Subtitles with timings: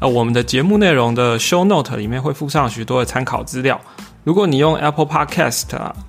[0.00, 3.80] 呃，我们的节目内容的 Show Note 里面会附上许多的参考资料。
[4.22, 5.64] 如果你用 Apple Podcast、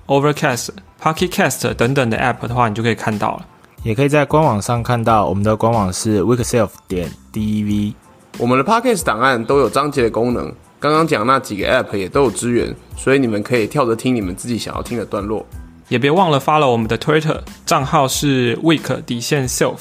[0.06, 0.68] Overcast、
[1.02, 3.46] Pocket Cast 等等的 App 的话，你就可以看到了。
[3.82, 7.94] 也可以在官网上看到，我们的官网是 weekself 点 dev。
[8.38, 15.44] 我们的 Podcast 档案都有章节的功能，刚刚讲那几个 App 也都有支援，所以你们可以跳着听你们自己想要听的段落。
[15.88, 19.78] 也别忘了 follow 我们的 Twitter 账号是 week 底线 self。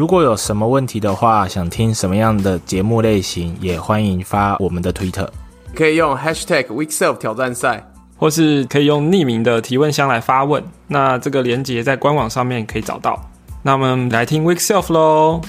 [0.00, 5.28] 如果有什么问题的话，想听什么样的节目类型，也欢迎发我们的 Twitter，
[5.74, 10.64] 可以用 Hashtag weekself 挑战赛，或是可以用匿名的提问箱来发问。
[10.86, 13.30] 那这个连接在官网上面可以找到。
[13.62, 15.42] 那我们来听 Week Self 喽。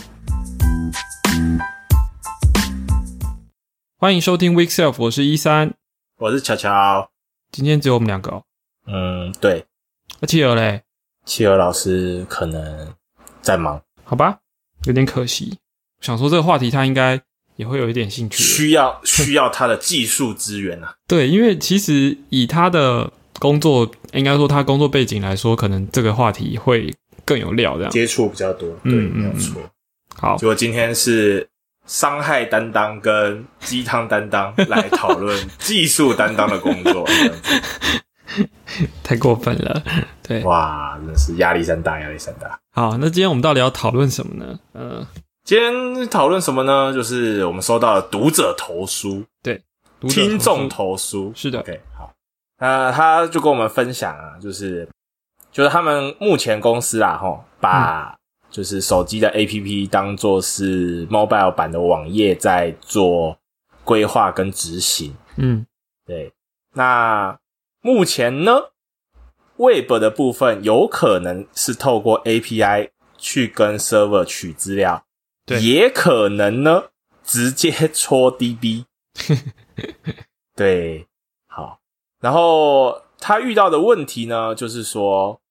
[4.00, 5.74] 欢迎收听 Week Self，我是一三，
[6.18, 7.10] 我是乔乔。
[7.54, 8.44] 今天只有我们两个哦。
[8.86, 9.66] 嗯，对。
[10.20, 10.82] 那企鹅嘞？
[11.24, 12.94] 企鹅老师可能
[13.42, 14.40] 在忙，好吧，
[14.86, 15.58] 有点可惜。
[16.00, 17.22] 想说这个话题他应该
[17.56, 20.94] 也会有一点兴趣，需要需要他的技术资源啊。
[21.08, 26.92] 对，因为其实以他的工作，应该说他工作背景来说，可能这个话题会
[27.24, 28.70] 更有料，这样接触比较多。
[28.84, 29.62] 对，没有错。
[30.16, 31.48] 好，结果今天是
[31.86, 37.08] 伤害担当跟鸡汤担当来讨论技术担当的工作。
[39.04, 39.84] 太过分了，
[40.24, 42.60] 对，哇，真的是压力山大，压力山大。
[42.72, 44.60] 好，那今天我们到底要讨论什么呢？
[44.74, 45.06] 嗯，
[45.44, 46.94] 今天讨论什么呢？
[46.94, 49.62] 就是我们收到了读者投书，对，
[50.08, 51.60] 听众投书，是的。
[51.60, 52.14] OK，好，
[52.60, 54.88] 那他就跟我们分享啊，就是
[55.52, 58.16] 就是他们目前公司啊，吼，把
[58.50, 63.38] 就是手机的 APP 当做是 mobile 版的网页在做
[63.84, 65.16] 规划跟执行。
[65.36, 65.66] 嗯，
[66.06, 66.32] 对，
[66.74, 67.38] 那。
[67.84, 68.70] 目前呢
[69.56, 75.04] ，Web 的部分有可能是透过 API 去跟 Server 取资料，
[75.48, 76.90] 对，也可能呢
[77.24, 78.86] 直接戳 DB。
[80.56, 81.08] 对，
[81.48, 81.80] 好。
[82.20, 85.42] 然后他遇到的问题呢，就是说，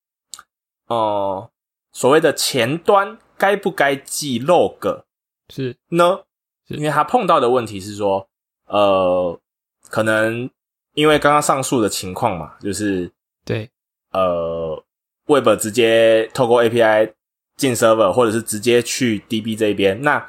[0.87, 1.51] 哦，
[1.93, 5.03] 所谓的前端该不该记 log
[5.49, 6.21] 是呢？
[6.69, 8.29] 因为他碰到的问题是说，
[8.67, 9.41] 呃，
[9.89, 10.49] 可能。
[10.95, 13.11] 因为刚刚上述的情况嘛，就是
[13.45, 13.71] 对，
[14.13, 14.83] 呃
[15.27, 17.13] ，Web 直接透过 API
[17.57, 20.27] 进 Server，或者是直接去 DB 这边，那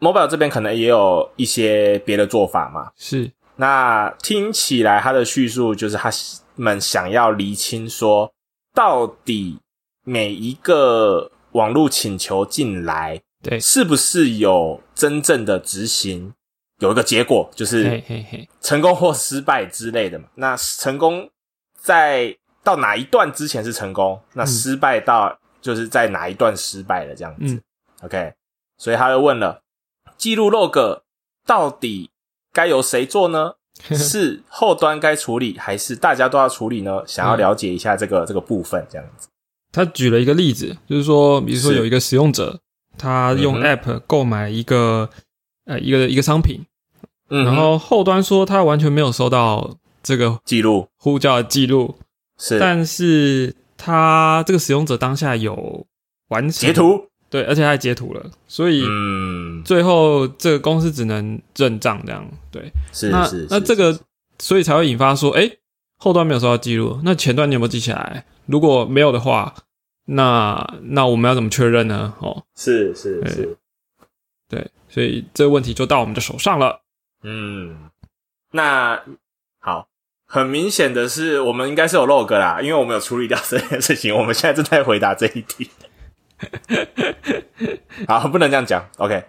[0.00, 2.90] Mobile 这边可能也有一些别的做法嘛。
[2.96, 6.10] 是，那听起来他的叙述就是他
[6.56, 8.32] 们想要厘清说，
[8.74, 9.58] 到底
[10.04, 16.34] 每一个网络请求进来，对，是不是有真正的执行？
[16.80, 18.02] 有一个结果就是
[18.60, 20.24] 成功或失败之类的嘛。
[20.34, 21.30] 那成功
[21.74, 24.20] 在到哪一段之前是成功？
[24.32, 27.62] 那失败到就是在哪一段失败了这样子。
[28.02, 28.32] OK，
[28.76, 29.62] 所以他又问了：
[30.16, 31.02] 记录 log
[31.46, 32.10] 到底
[32.52, 33.52] 该由谁做呢？
[33.90, 37.02] 是后端该处理，还是大家都要处理呢？
[37.06, 39.28] 想要了解一下这个这个部分这样子。
[39.72, 42.60] 他举了一个例子，就是说，比如说有一个使用者，
[42.96, 45.08] 他用 App 购买一个。
[45.64, 46.64] 呃，一个一个商品，
[47.28, 50.88] 嗯，然后后端说他完全没有收到这个记录。
[50.96, 51.96] 呼叫的记录，
[52.38, 55.86] 是，但是他这个使用者当下有
[56.28, 63.98] 完成截图，对，而且他还截图了，所以，嗯，最后这个公司只能认账这样，对，是那这个，
[64.38, 65.50] 所以才会引发说，哎，
[65.98, 68.24] 后端没有收到记录，那前端你有没有记起来？
[68.46, 69.54] 如果没有的话，
[70.06, 72.12] 那那我们要怎么确认呢？
[72.20, 73.56] 哦，是是是。
[74.48, 76.82] 对，所以这个问题就到我们的手上了。
[77.24, 77.90] 嗯，
[78.52, 79.02] 那
[79.58, 79.88] 好，
[80.24, 84.16] 很明显的是，我们应该是有 log 啦，因为我们有处理掉这件事情。
[84.16, 85.68] 我们现在正在回答这一题。
[88.06, 88.88] 好，不能这样讲。
[88.98, 89.24] OK，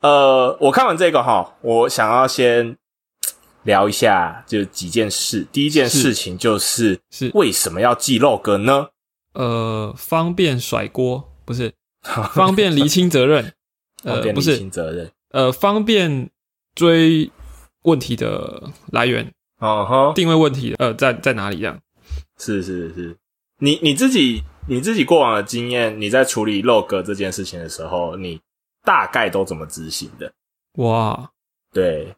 [0.00, 2.76] 呃，我看完这个哈，我想要先
[3.62, 5.46] 聊一下，就几件事。
[5.50, 8.88] 第一件事情就是是为什么要记 log 呢？
[9.32, 11.72] 呃，方便甩锅，不是
[12.34, 13.54] 方便厘清责任。
[14.02, 16.30] 呃，不是责任，呃，方便
[16.74, 17.30] 追
[17.82, 21.58] 问题的来源，哦哈，定位问题，呃，在在哪里？
[21.58, 21.78] 这样
[22.38, 23.16] 是是是，
[23.58, 28.40] 你你自己你自己过往的经验，你在处理 log 这件事情的时候，你
[28.84, 30.32] 大概都怎么执行的？
[30.78, 31.30] 哇，
[31.72, 32.14] 对，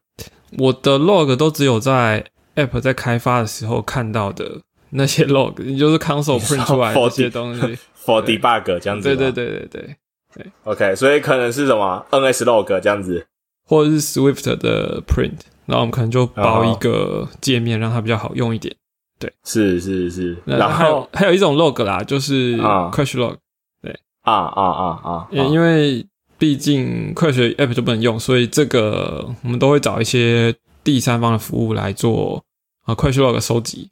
[0.58, 2.24] 我的 log 都只有在
[2.56, 4.60] app 在开发的时候看到的
[4.90, 7.60] 那些 log，你就是 console print 出来这些东西
[8.04, 9.08] ，for debug 这样子。
[9.08, 9.96] 对对对对对
[10.34, 10.46] 对。
[10.64, 13.26] OK，所以可能是什么 NS log 这样子，
[13.66, 18.74] 或者是 Swift 的 print，然后我们可能就包一个界面，让它比较好用一点。
[19.18, 20.36] 对，是是是。
[20.44, 23.36] 然后还有一种 log 啦，就是 crash log。
[23.82, 26.06] 对，啊啊啊啊，因为。
[26.36, 30.52] 毕竟快学 App 就不能用，所以这个我们都会找一些
[30.82, 32.42] 第三方的服务来做
[32.84, 33.88] 啊快速 log 收集。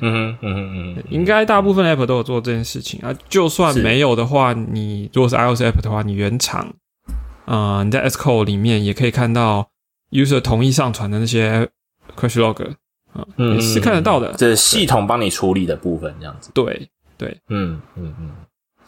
[0.00, 3.14] 嗯嗯嗯嗯，应该大部分 App 都有做这件事情啊。
[3.28, 6.72] 就算没有的话，你如果是 iOS App 的话，你原厂
[7.44, 9.70] 啊你在 s c o 里面也可以看到
[10.10, 11.68] user 同意上传的那些
[12.16, 12.74] crash log
[13.12, 14.32] 啊，也是看得到的。
[14.36, 16.50] 这是系统帮你处理的部分，这样子。
[16.52, 18.30] 对对，嗯嗯嗯。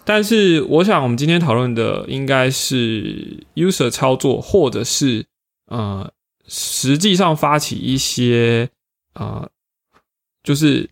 [0.04, 5.26] 但是，我想我们今天讨论的应该是 user 操作，或者是
[5.66, 6.10] 呃，
[6.48, 8.70] 实际上发起一些
[9.12, 9.46] 啊，
[10.42, 10.88] 就是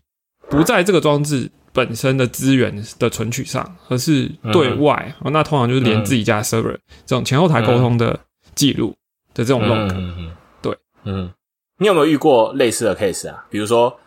[0.49, 5.13] 不在这个装置本身的资源的存取上，而是对外。
[5.25, 8.19] 那通常就是连自己家 server 这种前后台沟通的
[8.55, 8.95] 记录
[9.33, 10.31] 的这种 log。
[10.61, 11.31] 对，嗯，
[11.77, 13.45] 你有没有遇过类似的 case 啊？
[13.49, 13.99] 比如说，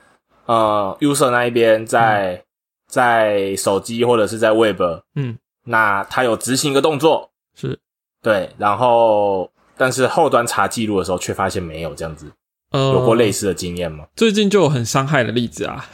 [0.47, 2.45] 呃，user 那一边在。
[2.89, 4.83] 在手机或者是在 Web，
[5.15, 7.79] 嗯，那他有执行一个动作，是。
[8.21, 12.31] 对，然后但是后端查记录的时候却发现没有这样子，
[12.73, 14.05] 有过类似的经验吗？
[14.17, 15.85] 最近就有很伤害的例子啊，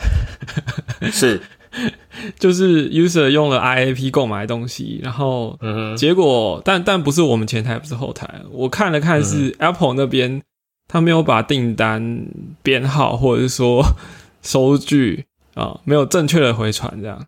[1.12, 1.40] 是，
[2.38, 5.58] 就是 user 用了 IAP 购买东西，然后
[5.96, 10.42] 结果，但但不是我们前台，不是后台，我看了看是 Apple 那边，
[10.86, 12.26] 他没有把订单
[12.62, 13.84] 编号或者是说
[14.42, 15.24] 收据。
[15.54, 17.20] 啊，没有正确的回传，这样，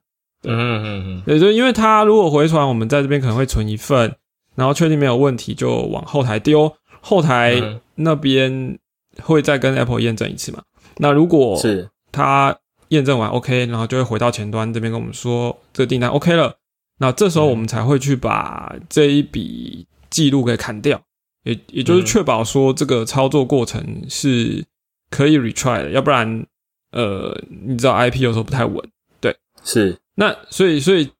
[0.44, 4.14] 嗯嗯嗯，也就因为他如果回传，我们在这边可能会存一份，
[4.54, 7.60] 然后确定没有问题，就往后台丢，后台
[7.96, 8.78] 那边
[9.20, 10.62] 会再跟 Apple 验证一次嘛。
[10.96, 11.88] 那如果是。
[12.12, 12.58] 他
[12.88, 16.56] 验证完 OK，然后就会回到前端这边跟我们说这个订单 OK 了，
[16.98, 21.00] 那这时候我们才会去把这一笔记录给砍掉，
[21.44, 24.64] 也也就是确保说这个操作过程是
[25.08, 26.46] 可以 retry 的，要不然。
[26.92, 28.76] 呃，你知道 IP 有时候不太稳，
[29.20, 29.96] 对，是。
[30.16, 31.12] 那所以所以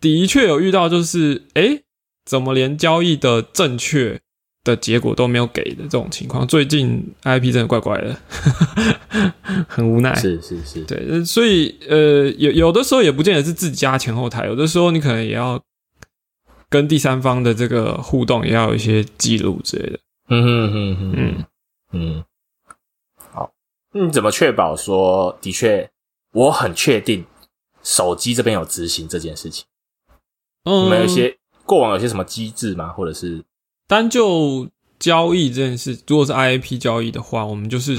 [0.00, 1.80] 的确有遇到，就是哎，
[2.24, 4.20] 怎么连交易的正确
[4.64, 6.46] 的结果都没有给的这种情况？
[6.46, 8.16] 最近 IP 真的怪怪的，
[9.68, 10.14] 很无奈。
[10.14, 15.60] 是是是，对，所以呃，有有的时候也不见得是自己家前后台，有的时候你可能也要
[16.68, 19.98] 跟第三方的这个互动，也要有一些记录之类的。
[20.28, 21.44] 嗯嗯嗯嗯
[21.92, 22.24] 嗯。
[23.32, 23.52] 好
[23.92, 25.90] 你怎么确保说的确
[26.32, 27.24] 我很确定
[27.82, 29.64] 手机这边有执行这件事情？
[30.64, 31.36] 你们有些
[31.66, 32.88] 过往有些什么机制吗？
[32.90, 33.42] 或者是
[33.92, 34.66] 单就
[34.98, 37.94] 交易这件事，如果是 IAP 交易的话，我们就是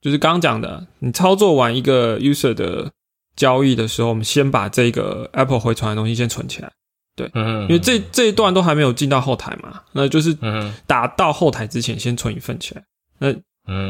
[0.00, 2.90] 就是刚刚讲的，你操作完一个 user 的
[3.36, 6.72] 交易的时候，我们先把这个 Apple 回传的东西先存起来。
[7.14, 10.36] 对，因为这这一段都还没有进到后台嘛，那就是
[10.84, 12.84] 打到后台之前先存一份起来，
[13.18, 13.32] 那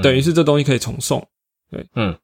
[0.03, 1.27] 等于是这东西可以重送。
[1.71, 2.15] 对，嗯，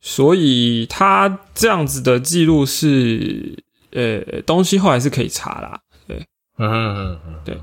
[0.00, 3.62] 所以他这样子的记录是，
[3.92, 6.16] 呃，东西后来是可以查啦，对，
[6.58, 7.58] 嗯嗯嗯，对，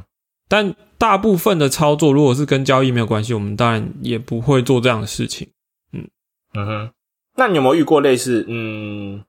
[0.47, 5.49] 但大部分的操作如果是跟交易没有关系，我们当然也不会做这样的事情，
[5.93, 6.07] 嗯
[6.53, 6.91] 嗯哼，
[7.35, 9.23] 那你有没有遇过类似，嗯，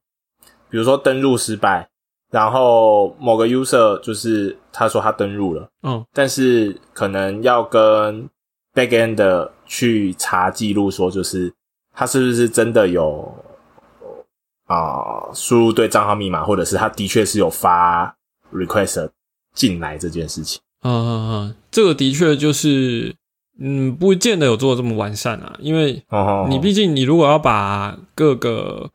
[0.70, 1.88] 比如说登录失败，
[2.30, 8.28] 然后某个 user 就是他说他登录了，嗯，但是可能要跟
[8.74, 11.52] backend 去查记录，说就是。
[12.00, 13.34] 他是不是真的有
[14.66, 18.16] 啊输入对账号密码，或者是他的确是有发
[18.52, 19.10] request
[19.52, 20.62] 进来这件事情？
[20.82, 23.14] 嗯嗯嗯，这个的确就是
[23.60, 26.02] 嗯，不见得有做的这么完善啊，因为
[26.48, 28.90] 你毕竟你如果要把各个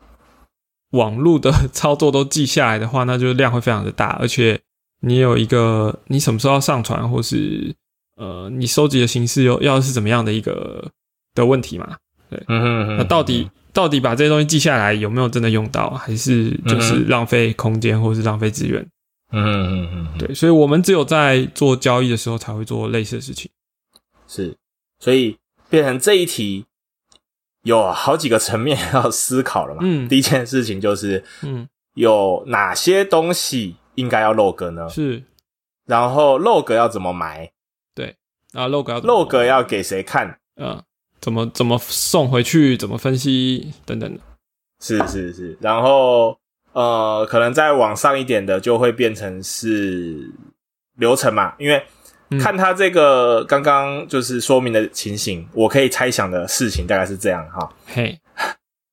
[0.92, 4.60] 网络的操作都记下来的话，那就是量会非常的大，而且
[5.02, 7.76] 你有一个你什么时候要上传，或是
[8.16, 10.90] 呃你收集的形式又要是怎么样的一个
[11.36, 11.98] 的问题嘛？
[12.30, 12.42] 对，
[12.98, 18.88] 那到底到底把这些东西记下来有没有真的用到，还是就是浪费空间或是浪费资源？
[19.34, 23.52] 嗯嗯嗯，对，所以我们只有在做交易的时候才会做类似的事情。
[24.28, 24.56] 是，
[25.00, 25.38] 所以
[25.70, 26.66] 变成这一题
[27.64, 29.82] 有好几个层面 要思考了嘛。
[29.84, 34.88] 嗯，第一件事情就是，嗯，有哪些东西应该要 log 呢？
[34.90, 35.24] 是，
[35.86, 37.52] 然后 log 要怎么埋？
[37.94, 38.16] 对，
[38.54, 40.40] 啊，log 要 log 要给谁看？
[40.56, 40.82] 嗯。
[41.22, 42.76] 怎么怎么送回去？
[42.76, 44.20] 怎么分析等等的？
[44.82, 46.38] 是是是，然后
[46.74, 50.32] 呃，可能再往上一点的就会变成是
[50.98, 51.84] 流程嘛，因为
[52.40, 57.70] 看他这个刚刚就是说明的情形，我可以猜想的事情大概是这样哈。
[57.88, 58.20] 嘿，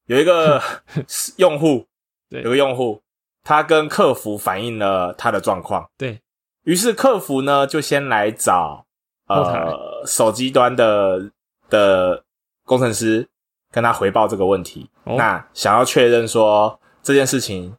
[0.07, 0.63] 有一个
[1.37, 1.87] 用户，
[2.29, 3.01] 对，有个用户，
[3.43, 6.21] 他跟客服反映了他的状况，对。
[6.65, 8.85] 于是客服呢就先来找
[9.29, 11.31] 呃手机端的
[11.71, 12.23] 的
[12.67, 13.27] 工程师
[13.73, 17.77] 跟他回报这个问题，那想要确认说这件事情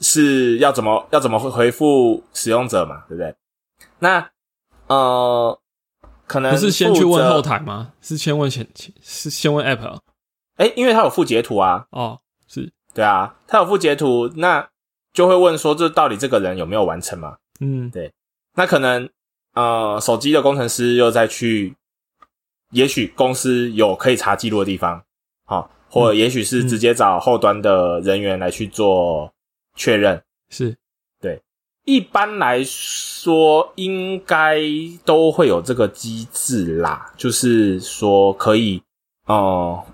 [0.00, 3.34] 是要怎么要怎么回复使用者嘛，对不对？
[3.98, 4.30] 那
[4.86, 5.60] 呃，
[6.26, 7.92] 可能不是先去问后台吗？
[8.00, 8.66] 是先问先
[9.02, 9.98] 是先问 App？
[10.56, 11.86] 哎，因为他有附截图啊。
[11.90, 14.68] 哦，是对啊，他有附截图，那
[15.12, 17.36] 就会问说，这到底这个人有没有完成嘛？
[17.60, 18.12] 嗯，对。
[18.54, 19.08] 那可能
[19.54, 21.76] 呃，手机的工程师又再去，
[22.70, 25.04] 也许公司有可以查记录的地方，
[25.44, 29.30] 好，或者也许是直接找后端的人员来去做
[29.74, 30.76] 确认，是。
[31.20, 31.42] 对
[31.84, 34.60] 一般来说，应该
[35.04, 38.80] 都会有这个机制啦，就是说可以，
[39.26, 39.84] 哦，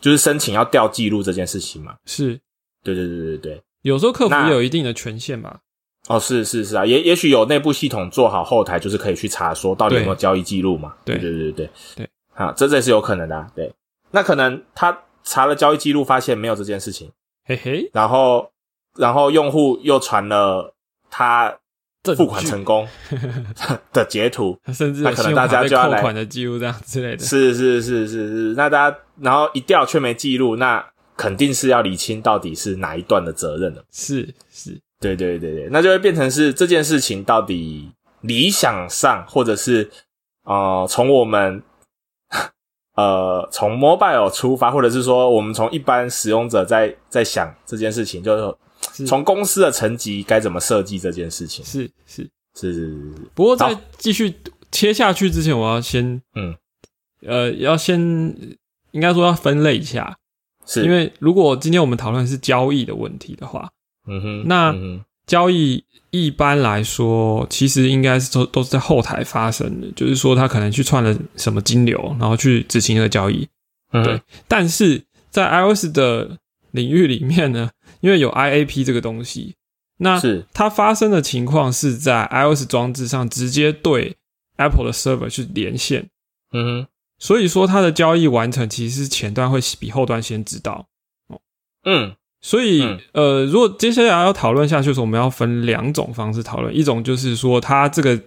[0.00, 1.96] 就是申请要调记录这件事情嘛。
[2.06, 2.38] 是，
[2.84, 3.62] 对对对对对。
[3.82, 5.58] 有时候客服也有一定的权限嘛？
[6.08, 10.94] 哦，是是是啊，也也许有内部系统做好后台，就是可以去查说到底有没有交易记录嘛。
[11.04, 12.08] 对对对对对。
[12.34, 13.50] 啊，这这是有可能的。
[13.54, 13.70] 对，
[14.10, 14.96] 那可能他
[15.28, 17.12] 查了交易记录，发现没有这件事情，
[17.44, 17.90] 嘿嘿。
[17.92, 18.50] 然后，
[18.96, 20.74] 然后用户又传了。
[21.10, 21.58] 他
[22.04, 22.86] 付款成功
[23.94, 27.24] 的截图，甚至那可能大家就要来款的记录这样之类的。
[27.24, 30.84] 是是是是是，那大家然后一调却没记录，那
[31.16, 33.82] 肯定是要理清到底是哪一段的责任了。
[33.90, 39.90] 是是，对对对对，那就会变成是这件事情到底理想上，或者是
[40.44, 41.62] 呃从我们
[42.98, 48.56] 呃从 mobile 出发，或者是说我们从一般使用者在在想这件事情，就是。
[49.06, 51.64] 从公司的层级该怎么设计这件事情？
[51.64, 52.28] 是是
[52.58, 53.12] 是是。
[53.34, 54.34] 不过在继续
[54.72, 56.54] 切下去之前，我要先嗯
[57.26, 58.00] 呃，要先
[58.92, 60.16] 应该说要分类一下，
[60.64, 63.68] 是因为如果今天我们讨论是交易的问题的话，
[64.06, 64.72] 嗯哼，那
[65.28, 73.46] 交易一般来说其实应该是都都是在后台发生的，就是说他可能去串了什么金流，然后去执行这个交易，
[73.92, 74.20] 对。
[74.48, 76.38] 但是在 iOS 的
[76.72, 77.70] 领域里面呢？
[78.00, 79.56] 因为有 IAP 这个东西，
[79.98, 80.20] 那
[80.52, 84.16] 它发生的情况是在 iOS 装置上直接对
[84.56, 86.08] Apple 的 server 去连线，
[86.52, 86.86] 嗯，
[87.18, 90.86] 所以说它的交易完成其实前端会比后端先知道，
[91.26, 91.40] 哦，
[91.84, 98.18] 嗯，所以呃，如果接下来要讨论下去的时候，我们要分两种方式讨论，一种就是说它这个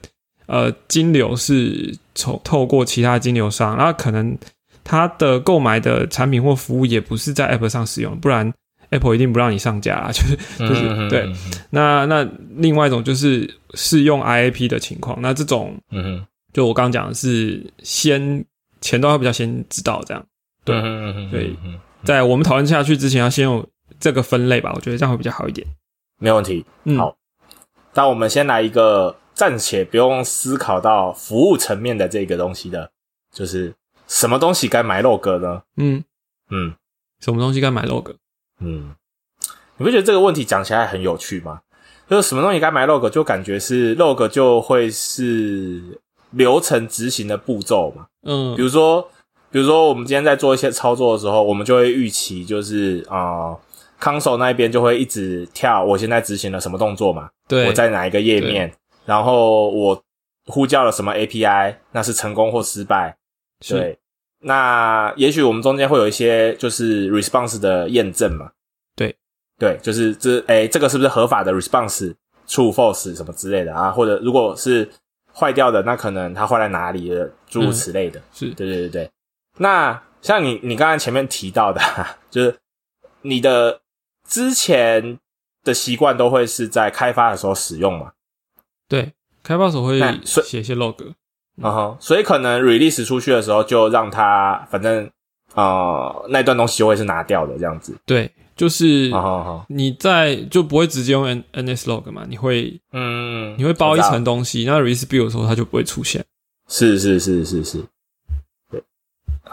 [0.47, 4.37] 呃金流是从透过其他金流商，然后可能
[4.83, 8.53] 它的购买的产品或服务也不是在 App 上使用，不然。
[8.91, 11.25] Apple 一定不让你上架， 就是就是对。
[11.69, 12.27] 那那
[12.57, 18.43] 另外一种就是试用 IAP 的情况，那这种，嗯就我刚刚讲的是先
[18.81, 20.21] 前端会比较先知道这样，
[20.65, 20.75] 对
[21.31, 21.55] 对。
[22.03, 23.65] 在我们讨论下去之前，要先有
[24.01, 25.65] 这个分类吧，我觉得这样会比较好一点。
[26.17, 26.65] 没有问题。
[26.97, 27.15] 好，
[27.93, 32.91] 那我们先来一个暂且不用思考到服务层面的这个东西的，
[33.33, 33.73] 就是
[34.07, 35.61] 什么东西该买 log 呢？
[35.77, 36.03] 嗯
[36.49, 36.73] 嗯，
[37.19, 38.15] 什么东西该买 log？
[38.59, 38.95] 嗯，
[39.77, 41.61] 你不觉得这个问题讲起来很有趣吗？
[42.09, 45.81] 就是什么东西该买 log，就感觉是 log 就会是
[46.31, 48.07] 流程执行的步骤嘛。
[48.23, 49.01] 嗯，比如说，
[49.49, 53.57] 比如说我们今天在做一些操作的时候，我们就会预期就是啊
[54.01, 57.29] ，console 那边就会一直跳，我现在执行了什么动作嘛？
[57.47, 58.73] 对，我在哪一个页面，
[59.05, 60.03] 然后我
[60.47, 63.15] 呼叫了什么 API，那是成功或失败？
[63.65, 63.97] 对。
[64.43, 68.49] 那也许我们中间会有一些就是 response 的验证嘛？
[68.95, 69.15] 对，
[69.59, 73.91] 对，就是这诶，这个是不是合法的 response？true false 什么之类的啊？
[73.91, 74.89] 或者如果是
[75.31, 77.31] 坏掉的，那可能它坏在哪里了？
[77.47, 78.19] 诸如此类的。
[78.33, 79.11] 是对对对对。
[79.59, 81.79] 那像你你刚才前面提到的，
[82.31, 82.57] 就是
[83.21, 83.80] 你的
[84.31, 85.19] 之前
[85.61, 88.13] 的习惯都会是在开发的时候使用嘛？
[88.87, 89.11] 对，
[89.43, 90.95] 开发时候会写一些 log。
[91.57, 95.07] 嗯哼，所以可能 release 出去的时候，就让它反正
[95.53, 97.93] 呃那段东西就会是拿掉的这样子。
[98.05, 99.11] 对，就是
[99.67, 102.25] 你在就不会直接用 n ns log 嘛？
[102.27, 106.23] 你会嗯，你会包一层东西，那 release build 的时候它就不会出现。
[106.69, 107.85] 是是是是是，对，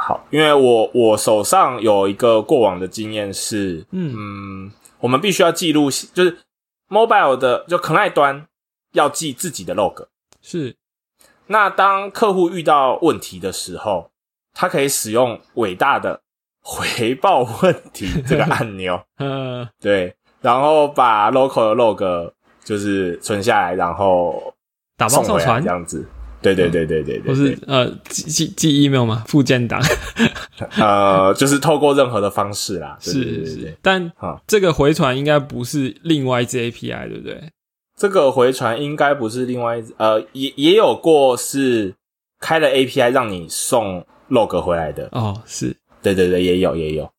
[0.09, 6.38] 好，因为我我手上有一个过往的经验是，嗯，我们必须要记录，就是
[6.88, 8.47] mobile 的就 client 端
[8.95, 10.07] 要记自己的 log
[10.41, 10.75] 是。
[11.49, 14.11] 那当客户遇到问题的时候，
[14.55, 16.23] 他可以使用伟大的
[16.62, 22.33] 回报问题这个按钮， 嗯，对，然后把 local 的 log
[22.65, 24.55] 就是存下来，然后
[24.97, 25.62] 打包上传。
[25.62, 26.09] 这样子。
[26.40, 29.80] 对对对对对对，或是呃寄寄寄 email 嘛，附件档，
[30.78, 32.97] 呃，就是透过任何的方式啦。
[33.00, 34.12] 是是，但
[34.47, 37.50] 这个回传应该不是另外一支 API，对不对？
[37.97, 41.95] 这个回传应该不是另外一呃，也也有过是
[42.38, 47.11] 开了 API 让你送 log 回来的哦，是对对对，也有也有。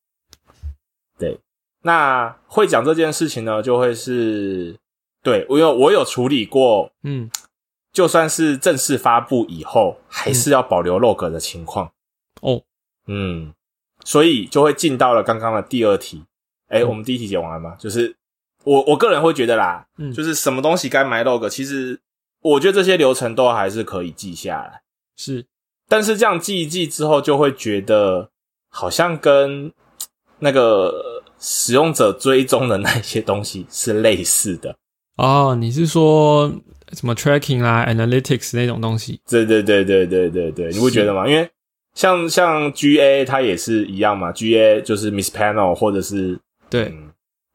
[1.17, 1.37] 对，
[1.83, 4.77] 那会讲这件事情呢，就会是
[5.21, 7.29] 对我有我有处理过，嗯。
[7.91, 11.91] 就算是正式发布以后，还是要保留 log 的情况
[12.41, 12.61] 哦。
[13.07, 13.53] 嗯，
[14.05, 16.23] 所以就会进到了刚刚的第二题。
[16.67, 17.75] 哎，我们第一题解完了吗？
[17.79, 18.15] 就是
[18.63, 21.99] 我我个人会觉得啦，嗯，就是什么东西该埋 log，其实
[22.41, 24.81] 我觉得这些流程都还是可以记下来。
[25.17, 25.47] 是，
[25.87, 28.29] 但是这样记一记之后，就会觉得
[28.69, 29.73] 好像跟
[30.37, 34.75] 那个使用者追踪的那些东西是类似的。
[35.17, 36.53] 哦，你是说？
[36.93, 41.27] 什么 tracking 啦，analytics 那种东西，对对对对对对对，你不觉得吗？
[41.27, 41.47] 因为
[41.93, 46.93] 像像 GA 它也是一样嘛，GA 就是 Miss Panel 或者是对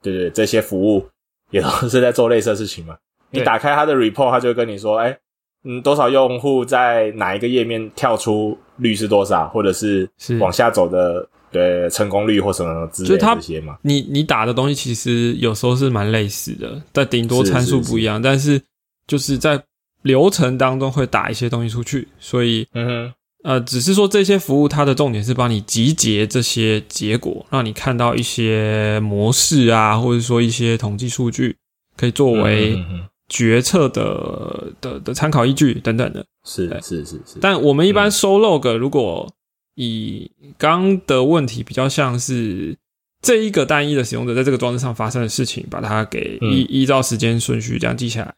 [0.03, 1.07] 对对这些服务
[1.51, 2.97] 也都是在做类似的事情嘛。
[3.31, 5.17] 你打开它的 report，它就会跟你说，哎，
[5.65, 13.79] 嗯，多少用户在哪一个页面跳出率是多少，或者是往下走的对成功率或什么之类这些嘛。
[13.83, 18.61] 你你打的东西其实有时候是蛮类似的，但顶多参数不一样，但是。
[19.07, 19.63] 就是在
[20.03, 31.57] 流程当中会打一些东西出去，所以，嗯哼，呃，只是说这些服务它的重点是帮你集结这些结果，让你看到一些模式啊，或者说一些统计数据，
[31.97, 32.83] 可以作为
[33.29, 36.25] 决策的的的参考依据等等的。
[36.47, 37.39] 是是是是。
[37.41, 39.31] 但我们一般收 log，如果
[39.75, 42.77] 以刚的问题比较像是
[43.23, 48.35] 这一个单一的使用者在这个装置上发生的事情，把它给依依照时间顺序这样记下来。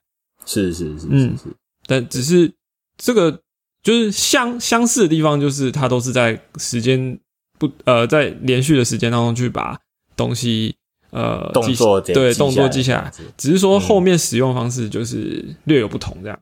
[0.47, 2.51] 是是是是是，但只是
[2.97, 3.43] 这个
[3.83, 7.19] 就是相相似的地方，就是它都是在时间
[7.59, 9.79] 不呃在连续的时间当中去把
[10.17, 10.75] 东西
[11.11, 16.39] 呃动作对动作记下来，只是说后面使用方式就是略有不同这样。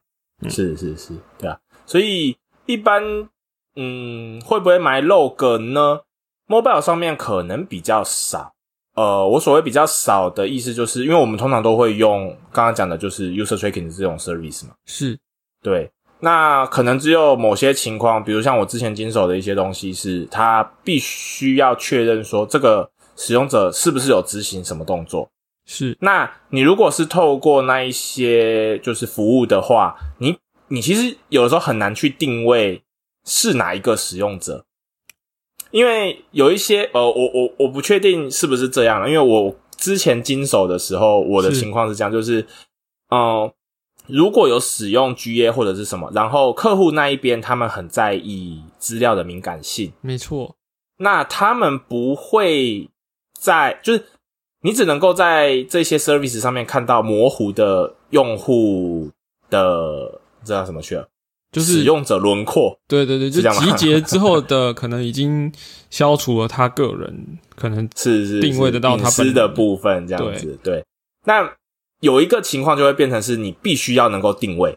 [0.48, 2.36] 是是是，对啊，所以
[2.66, 3.02] 一般
[3.76, 6.00] 嗯会不会埋 log 呢
[6.46, 8.53] ？mobile 上面可能比较少。
[8.94, 14.74] 呃，我所谓比较少的意思，就是因为我们通常都会用刚刚讲的，就是 user tracking 的这种 service 嘛。
[14.86, 15.18] 是，
[15.62, 15.90] 对。
[16.20, 25.28] 那可能只有某些情况，比如像我之前经手的一些东西，是它必须要确认说这个使用者是不是有执行什么动作。
[25.66, 25.96] 是。
[26.00, 32.82] 那你如果是透过那一些就是服务的话，你你其实有的时候很难去定位
[33.26, 34.64] 是哪一个使用者。
[35.74, 39.08] 因为有一些呃，我我我不确定是不是这样了。
[39.08, 42.46] 因为我之前经手的时候，我的情况是这样，就是
[43.10, 43.52] 嗯，
[44.06, 50.54] 如果有使用 GA 或者是什么，然后客户那一边他们很在意资料的敏感性，没错，
[50.98, 52.88] 那他们不会
[53.36, 54.04] 在，就是
[54.60, 59.10] 你只能够在这些 service 上面看到模糊的用户
[59.50, 61.08] 的这叫什么去了？
[61.54, 65.52] 就是使用者轮廓，对对对，就集结之后的可能已经
[65.88, 70.58] 消除了他个人可能 是是定位得到他私的部分这样子。
[70.64, 70.84] 对，
[71.26, 71.48] 那
[72.00, 74.76] 有一个情况就会变成是你必须要能够定位。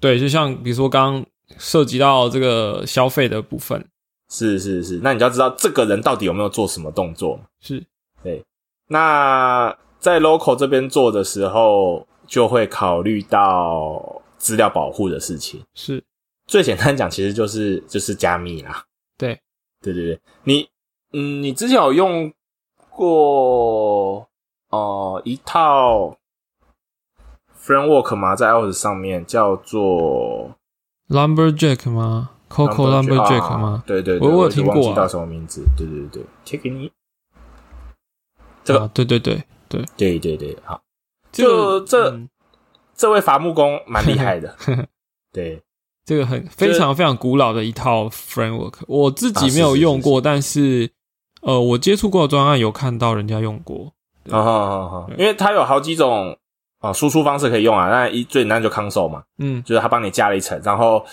[0.00, 1.22] 对，就像比如说刚
[1.58, 3.84] 涉及到这个消费的部分，
[4.32, 7.38] 是是是，那你就要知道这个人到底有没有做什么动作。
[7.60, 7.84] 是，
[8.22, 8.42] 对。
[8.88, 14.22] 那在 local 这边做的时候，就会考虑到。
[14.38, 16.00] 资料保护的事情是
[16.46, 18.84] 最简单讲，其实就是就是加密啦。
[19.18, 19.40] 对，
[19.80, 20.68] 对对对，你
[21.12, 22.32] 嗯，你之前有用
[22.90, 24.28] 过
[24.70, 26.16] 哦一套
[27.58, 28.34] framework 吗？
[28.36, 30.54] 在 iOS 上面叫做
[31.08, 33.82] Lumberjack 吗？Coco Lumberjack 吗？
[33.86, 35.64] 对对，我有听过，忘记叫什么名字？
[35.76, 36.90] 对对对贴给你。
[38.64, 40.82] 这个，对对对对对对对，好，
[41.32, 42.18] 就这。
[42.98, 44.56] 这位伐木工蛮厉害的，
[45.30, 45.62] 对，
[46.06, 50.88] 这个很非常非常古老的一套 framework，我自己没有用过，但是
[51.42, 53.92] 呃，我接触过的专案有看到人家用过，
[54.30, 56.38] 啊好好好，因为它有好几种
[56.78, 61.04] 啊输出方式可以用啊，那一最简单就 console 嘛，嗯，就是它帮你加了一层，然后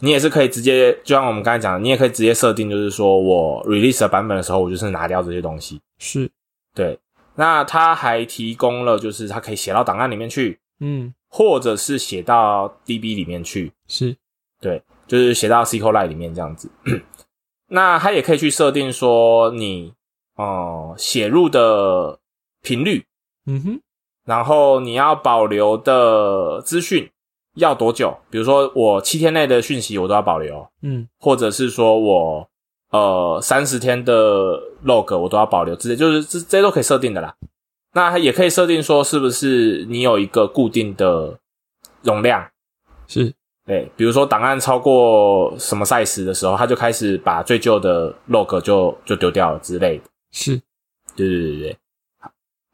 [0.00, 6.28] 你也是可以直接，就像我们刚才讲的，你也可以直接设定，就是说我 release 的版本的时候，我就是拿掉这些东西，是。
[6.74, 6.98] 对，
[7.36, 11.14] 那它还提供了，就是它可以写到档案里面去，嗯。
[11.34, 14.14] 或者是写到 DB 里面去，是
[14.62, 16.70] 对，就是写到 SQLite 里面这样子。
[17.68, 19.92] 那它也可以去设定说你
[20.36, 22.18] 哦写入的
[22.62, 23.04] 频率，
[23.46, 23.80] 嗯哼，
[24.24, 27.10] 然后你要保留的资讯，
[27.56, 28.16] 要多久？
[28.30, 32.48] 比如说我七天内的讯息我都要保留，嗯，或者是说我
[32.90, 37.34] 呃三十天的 log 我都要保留，直接就是这这些都可以设定的啦。
[37.94, 41.38] 那也可以设定说是不是你有一个固定的
[42.02, 42.48] 容量？
[43.06, 50.04] 是，对，比如说档案超过什么 size 的时候，他就开始把最旧的 log 就就丢掉了之类的。
[50.32, 50.56] 是，
[51.14, 51.78] 对对对对。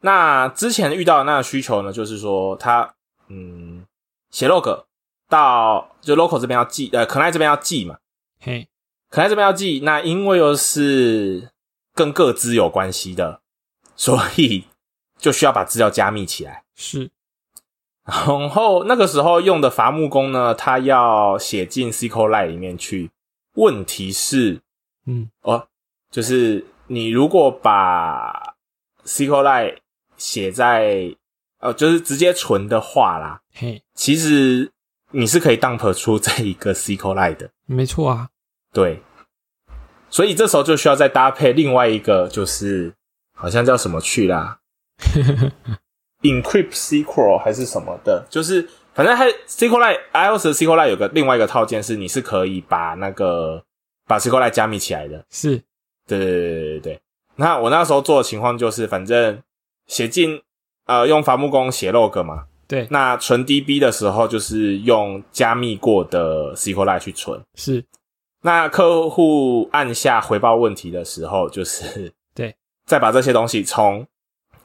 [0.01, 2.95] 那之前遇到的那个需求呢，就是说他
[3.27, 3.85] 嗯
[4.31, 4.85] 写 log
[5.27, 7.97] 到就 local 这边要记，呃，可耐这边要记嘛，
[8.39, 8.67] 嘿，
[9.09, 11.49] 可耐这边要记，那因为又是
[11.93, 13.41] 跟各资有关系的，
[13.95, 14.65] 所以
[15.17, 16.63] 就需要把资料加密起来。
[16.75, 17.11] 是，
[18.09, 23.09] 然后那个时候用的伐木工呢，他要写进 SQLite 里面去。
[23.55, 24.61] 问题是，
[25.05, 25.67] 嗯，哦，
[26.11, 28.55] 就是你如果把
[29.03, 29.77] SQLite
[30.15, 31.13] 写在
[31.59, 34.71] 呃，就是直接存的话啦，嘿，其实
[35.11, 38.29] 你是可以 dump 出这一个 SQLite 的，没错啊，
[38.71, 39.01] 对，
[40.09, 42.93] 所以这时候就需要再搭配另外一个，就是
[43.35, 44.59] 好像叫什么去啦
[46.21, 53.63] ，encrypt SQL 还是什么的，就是反正它 SQLite iOS 的 SQLite 有个另外一个套件是你是可以把那个
[54.07, 55.55] 把 SQLite 加密起来的，是，
[56.07, 56.99] 对对对对对对。
[57.35, 59.41] 那我那时候做的情况就是，反正
[59.87, 60.41] 写进
[60.85, 67.41] 呃用伐木工写 log 嘛，对，那存 DB 的时候就是用加密过的 SQLite 去存。
[67.55, 67.85] 是，
[68.41, 72.53] 那客户按下回报问题的时候，就是对，
[72.85, 74.05] 再把这些东西从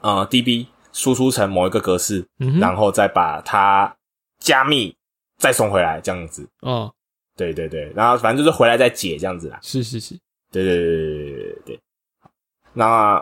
[0.01, 3.93] 呃 DB 输出成某一个格式，嗯，然后再把它
[4.39, 4.95] 加密
[5.37, 6.47] 再送回来，这样子。
[6.61, 6.89] 哦，
[7.35, 9.59] 对对对，然后反正就是回来再解这样子啦。
[9.61, 10.17] 是是是，
[10.51, 11.79] 对对对对对对对。
[12.73, 13.21] 那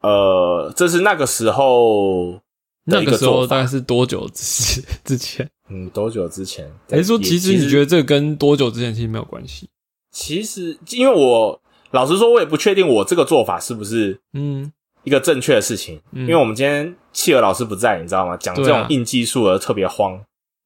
[0.00, 2.40] 呃，这是那个时候
[2.84, 5.48] 那个时候大概是多久之之前？
[5.68, 6.70] 嗯多久之前？
[6.88, 9.68] 还是说，其实你觉得这跟多久之前其实没有关系？
[10.12, 14.72] 其实，因为我老实说，我也不确定我这个做法是不是嗯，
[15.04, 16.00] 一个正确的事情。
[16.12, 18.36] 嗯因为我们今天企鹅老师不在，你知道吗？
[18.36, 20.20] 讲这种硬技术而特别慌，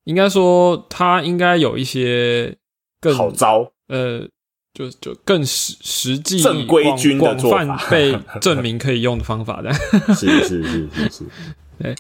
[0.05, 2.55] 应该说他应该有一些
[3.01, 3.73] 更好招。
[3.89, 4.29] 呃，
[4.75, 9.73] 就就更实实际、正规军的做法被 证明可以用的方法的。
[10.15, 11.25] 是是是是是，
[11.81, 11.95] 对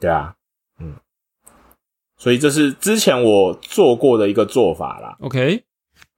[0.00, 0.34] 对啊，
[0.80, 0.94] 嗯，
[2.16, 5.16] 所以这是之前我做过的一个做法啦。
[5.20, 5.64] OK，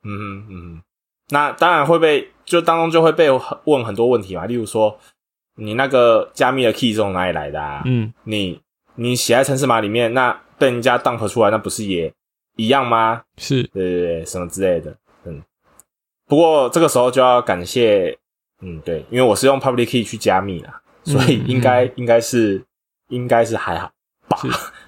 [0.05, 0.83] 嗯哼嗯哼，
[1.31, 3.29] 那当然会被就当中就会被
[3.65, 4.99] 问很多问题嘛，例如说
[5.59, 7.83] 你那个加密的 key 是从哪里来的啊？
[7.85, 8.61] 嗯，你
[8.95, 12.13] 你写在城市码里面，那被人家 dump 出来，那不是也
[12.57, 13.23] 一样吗？
[13.37, 15.43] 是对对对，什么之类的，嗯。
[16.27, 18.17] 不过这个时候就要感谢，
[18.61, 22.63] 嗯，对，因为我是用 public key 去加密啦，所以应该、应该是
[23.09, 23.91] 应该是还好
[24.29, 24.39] 吧？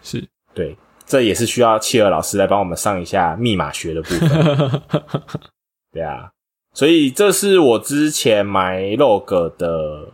[0.02, 4.82] 是是， 对，这也是需要契尔老师来帮我们上一下密码学的部分。
[5.92, 6.30] 对啊，
[6.74, 10.08] 所以这是我之前买 log 的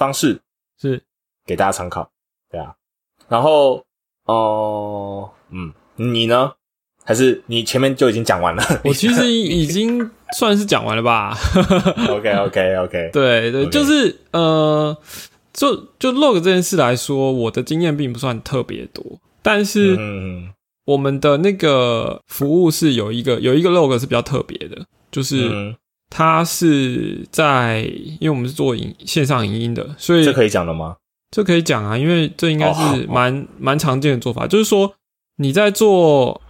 [0.00, 0.40] 方式，
[0.80, 1.02] 是
[1.44, 2.10] 给大家参考。
[2.50, 2.74] 对啊，
[3.28, 3.84] 然后
[4.24, 6.52] 哦、嗯，你呢？
[7.04, 8.62] 还是你前面就已经讲完了？
[8.84, 11.36] 我其实已经算是讲完了吧？
[12.08, 14.96] OK OK OK，对对就是呃，
[15.52, 19.04] 就就 log 这件事来说，我的经验并不算特别多，
[19.42, 20.52] 但是嗯
[20.84, 25.74] 我们的那个服务是有一个有一个 log 是比较特别的，就是嗯，
[26.10, 27.82] 它是在，
[28.18, 30.96] 因为我们是做影线上影音的，所以这可以讲的吗？
[31.30, 34.92] 这可以讲啊，因为这应该是蛮蛮常见的做法，就是说
[35.36, 36.42] 你在做，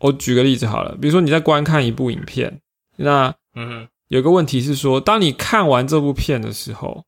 [0.00, 2.60] 我举个例子好了，比如说你在观看一部影片，
[2.96, 7.04] 那嗯有个问题是说，当你看完这部片的时候，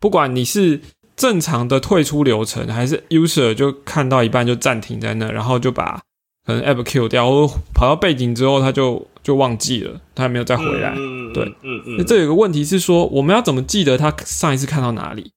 [0.00, 0.80] 不管你是
[1.16, 6.00] 正常的退出流程，还是 user 就看到一半就暂停在那，然后就把
[6.44, 7.28] 可能 app Q 掉，
[7.72, 10.94] 跑到背景之后他就就忘记了，他还没有再回来。
[10.96, 11.96] 嗯对，嗯嗯。
[11.98, 15.32] 那这有个问题是说，我们要怎么记得他上一次看到哪里？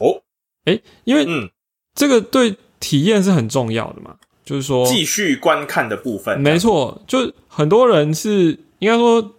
[0.00, 0.20] 哦，
[1.04, 1.48] 因为嗯，
[1.94, 9.32] 这个对体验是很重要的嘛，就是说，继续观看的部分，没错，就很多人是应该说，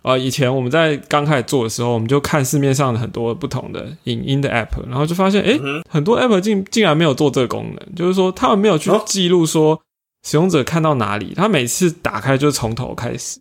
[0.00, 9.02] 呃，以前我们在刚开始做的时候，我们就看市面上的很多不同的影音的 app，然后就发现，诶，嗯很多 app 竟竟然没有做这个功能，就是说他们没有去哦。
[9.04, 9.78] 记录说
[10.24, 13.40] 使用者看到哪里，他每次打开就从头开始，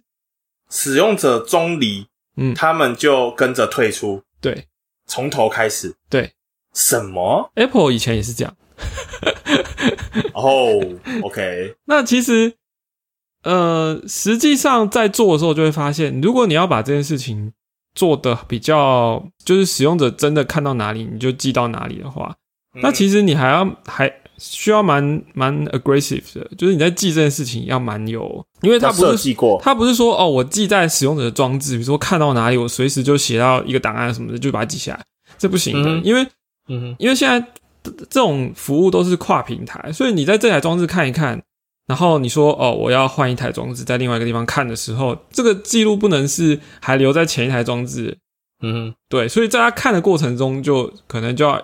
[0.69, 2.05] 使用者中离，
[2.37, 4.67] 嗯他们就跟着退出，对
[5.07, 5.95] 从头开始。
[6.09, 6.33] 对
[6.73, 8.55] 什么？，Apple 以前也是这样。
[10.33, 10.79] 哦
[11.21, 12.55] ，OK， 那其实，
[13.43, 17.53] 呃，实际上在做的时候就会发现，如果你要把这件事情
[17.93, 22.35] 做的比较，就是使用者真的看到哪里你就记到哪里的话，
[22.81, 35.03] 那其实你还要还需要蛮蛮 aggressive 的，就是你在记这件事情要蛮有，因为它不是记过，它不是说哦，我记在使用者的装置，比如说看到哪里，我随时就写到一个档案什么的，就把它记下来，
[35.37, 36.27] 这不行的，因为，
[36.67, 37.47] 嗯，因为现在
[37.83, 41.41] 这种服务都是跨平台，所以你在这台装置看一看，
[41.87, 48.17] 然后你说哦，我要换一台装置，在另外一个地方看的时候，这个记录不能是还留在前一台装置，
[48.61, 51.61] 嗯，对，所以在他看的过程中，就可能就要。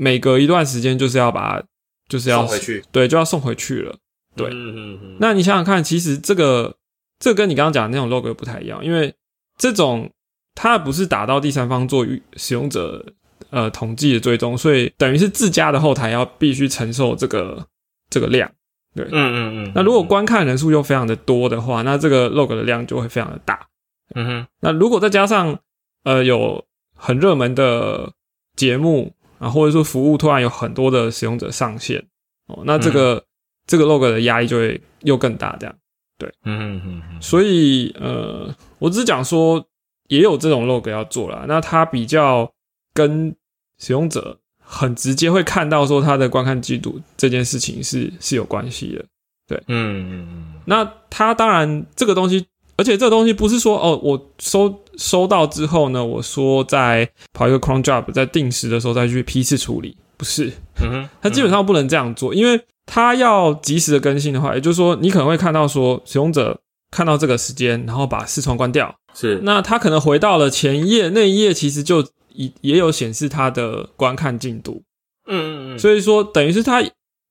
[0.00, 1.60] 每隔一段时间就是要把，
[2.08, 3.94] 就是要送回去，对，就要送回去了。
[4.34, 6.76] 对，嗯嗯嗯那你想想看，其实这个
[7.18, 9.14] 这跟你刚刚讲的那种 log 不太一样，因为
[9.58, 10.10] 这种
[10.54, 13.04] 它不是打到第三方做使用者
[13.50, 17.66] 呃统计的追踪，所以等于是自家的后台要必须承受这个
[18.08, 18.50] 这个量。
[18.94, 19.72] 对，嗯嗯嗯。
[19.74, 23.66] 那如果观看人数又非常的多的话，那这个 log 的量就会非常的大。
[24.14, 24.46] 嗯哼。
[24.60, 25.58] 那如果再加上
[26.04, 28.12] 呃有很热门的
[28.56, 29.12] 节目。
[29.38, 32.04] 啊，或者说服务突然有很多的使用者上线
[32.46, 33.24] 哦，那这个
[33.66, 35.74] 这个 log 的压力就会又更大，这样
[36.18, 39.64] 对，嗯嗯嗯，所以呃，我只是讲说
[40.08, 42.52] 也有这种 log 要做了，那它比较
[42.92, 43.34] 跟
[43.78, 49.04] 使用者很直接会看到说他的观看记录这件事情是是有关系的，
[49.46, 52.46] 对，嗯嗯嗯，那它当然这个东西。
[52.80, 74.82] 而且这个东西不是说哦，我收收到之后呢，我说在跑一个 cron job，在定时的时候再去批次处理，不是，嗯它基本上不能这样做，因为它要及时的更新的话，也就是说，你可能会看到说使用者看到这个时间，然后把视窗关掉，是，那他可能回到了前一页，那一页其实就也也有显示他的观看进度，
[75.26, 76.82] 嗯嗯嗯，所以说等于是他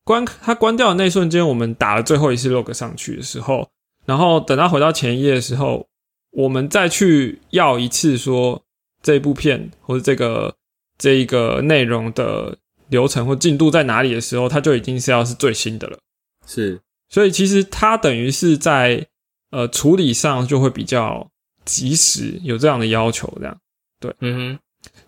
[0.06, 3.68] 关他关掉的那瞬间，我们打了最后一次 log 上去的时候。
[4.06, 5.86] 然后等他回到前一页的时候，
[6.32, 8.64] 我们再去要一次说
[9.02, 10.56] 这部片或者这个
[10.98, 12.58] 这一个内容的
[12.90, 15.98] 流程或进度在哪里的时候，它就已经是要是最新的了。
[16.46, 19.08] 是，所以其实它等于是在
[19.52, 21.30] 呃处理上就会比较
[21.66, 23.58] 及时，有这样的要求，这样
[24.00, 24.60] 对，嗯哼。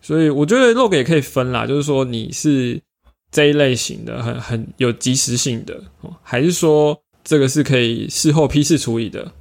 [0.01, 2.82] 所以我觉得 log 也可以分啦，就是说你是
[3.32, 5.84] 这一类型的，很很有及时性的，
[6.23, 7.01] 还是说。
[7.21, 9.32] 这个是可以事后批次处理的，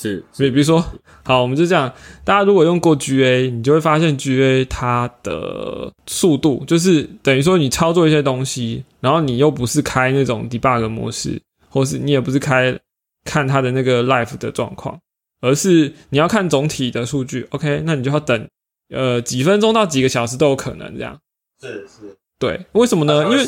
[0.00, 0.80] 是，所以比如说，
[1.24, 1.92] 好，我们就这样，
[2.24, 12.78] 大家如果用过 GA，你就会发现 GA 它的速度，就是等于说你操作一些东西，然后你又不是开那种 debug 模式，或是你也不是开
[13.24, 14.96] 看它的那个 life 的状况，
[15.40, 18.48] 而是你要看总体的数据，OK，那你就要等，
[18.90, 21.18] 呃，几分钟到几个小时都有可能这样，
[21.60, 22.16] 是是。
[22.38, 23.24] 对，为什么呢？
[23.24, 23.44] 因为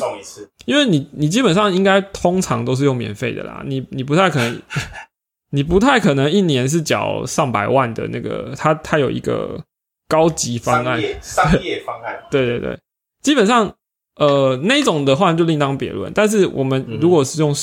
[0.65, 4.61] 因为你你基本上应该通常都是用免费的啦，你你不太可能，
[5.51, 9.63] 你不太可能一年是缴上百万的那个，它它有一个
[10.07, 12.19] 高级方案，商业方案。
[12.31, 12.79] 对对对，
[13.21, 13.73] 基本上
[14.15, 16.11] 呃那种的话就另当别论。
[16.13, 17.53] 但是我们如果是用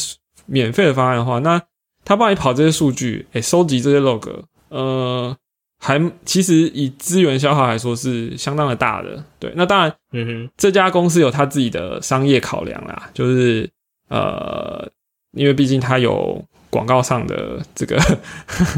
[0.47, 1.61] 免费的方案的话，那
[2.05, 5.37] 他帮你跑这些数据，哎，收集这些 log，呃。
[5.81, 9.53] 还其实以资源消耗来说是相当的大的，对。
[9.55, 13.71] 那当然，嗯哼，这家公司有他自己的商业考量啦，就是
[14.09, 14.91] 呃，
[15.37, 17.99] 因为毕竟它有广告上的这个，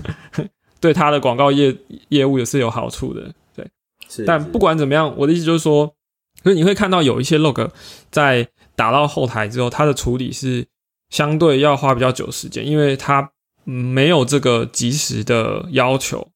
[0.81, 1.77] 对他的广告业
[2.09, 3.69] 业务也是有好处的，对。
[4.09, 4.25] 是。
[4.25, 5.95] 但不管怎么样，我的意思就是说，
[6.43, 7.71] 所以你会看到有一些 log
[8.11, 10.67] 在打到后台之后，它的处理是
[11.11, 13.31] 相对要花比较久时间，因为它
[13.65, 16.29] 没有这个及时的要求。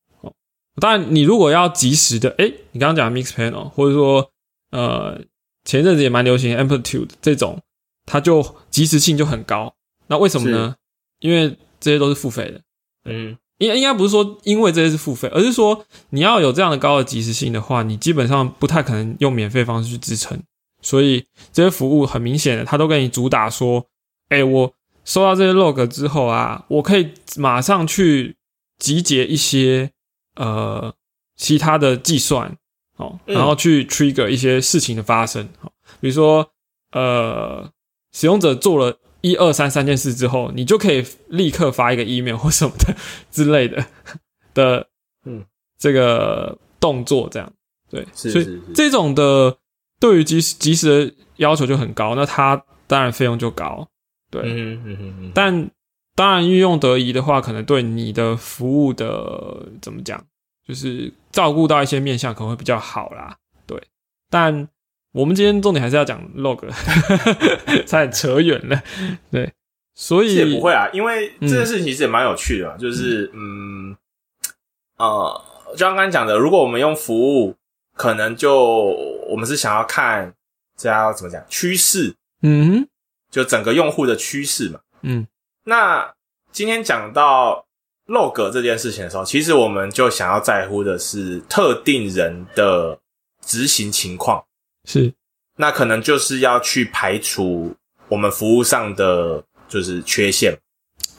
[0.80, 4.28] 当然，你如果要及时的，哎，你刚刚讲 mix panel，或者说，
[4.72, 5.20] 呃，
[5.64, 7.62] 前一阵子也蛮流行 amplitude 这种，
[8.04, 9.72] 它就及时性就很高。
[10.08, 10.74] 那为什么呢？
[11.24, 12.60] 因为这些都是付费的。
[13.06, 20.38] 嗯，应应该不是说因为这些是付费，而是说你要有这样的高的及时性的话，你基本上不太可能用免费方式去支撑。
[20.82, 23.86] 所以这些服务很明显的，它都跟你主打说，
[24.28, 28.36] 哎，我收到这些 log 之后啊，我可以马上去
[28.78, 29.90] 集结一些。
[30.36, 30.92] 呃，
[31.36, 32.56] 其他的计算，
[32.96, 36.50] 哦，然后去 trigger 一些事情的发生，好，比如说，
[36.90, 37.70] 呃，
[38.10, 42.94] 使用者做了一二三三件事之后，你就可以立刻发一个 email 或什么的
[43.30, 43.84] 之类的
[44.52, 44.86] 的，
[45.24, 45.42] 嗯，
[45.78, 47.52] 这个动作这样，
[47.90, 49.56] 对，所以这种的
[49.98, 53.88] 对于及时及时的要求就很高，那它当然费用就高，
[54.30, 55.70] 对，嗯嗯嗯嗯，但。
[56.16, 60.24] 当然，运用得宜的话，可能对你的服务的怎么讲，
[60.64, 63.36] 就是照顾到一些面向，可能会比较好啦。
[63.66, 63.82] 对，
[64.30, 64.68] 但
[65.14, 66.58] 我们今天重点还是要讲 log，
[67.86, 68.82] 差点扯远了。
[69.30, 69.52] 对，
[69.94, 73.96] 所以也不会啊，因为这件事情其实也蛮有趣的，就是嗯
[74.98, 75.40] 呃，
[75.72, 77.54] 就像刚刚讲的，如果我们用服务，
[77.96, 78.96] 可能就
[79.28, 80.34] 我们是想要看
[80.76, 82.86] 这要怎么讲趋势，嗯。
[83.30, 84.78] 就整个用户的趋势嘛。
[85.02, 85.26] 嗯，
[85.64, 86.14] 那
[86.52, 87.66] 今天讲到
[88.06, 92.96] log 这件事情的时候，其实我们就想要在乎的是特定人的
[93.44, 94.44] 执行情况。
[94.84, 95.12] 是，
[95.56, 97.74] 那可能就是要去排除
[98.08, 100.56] 我们服务上的就是缺陷。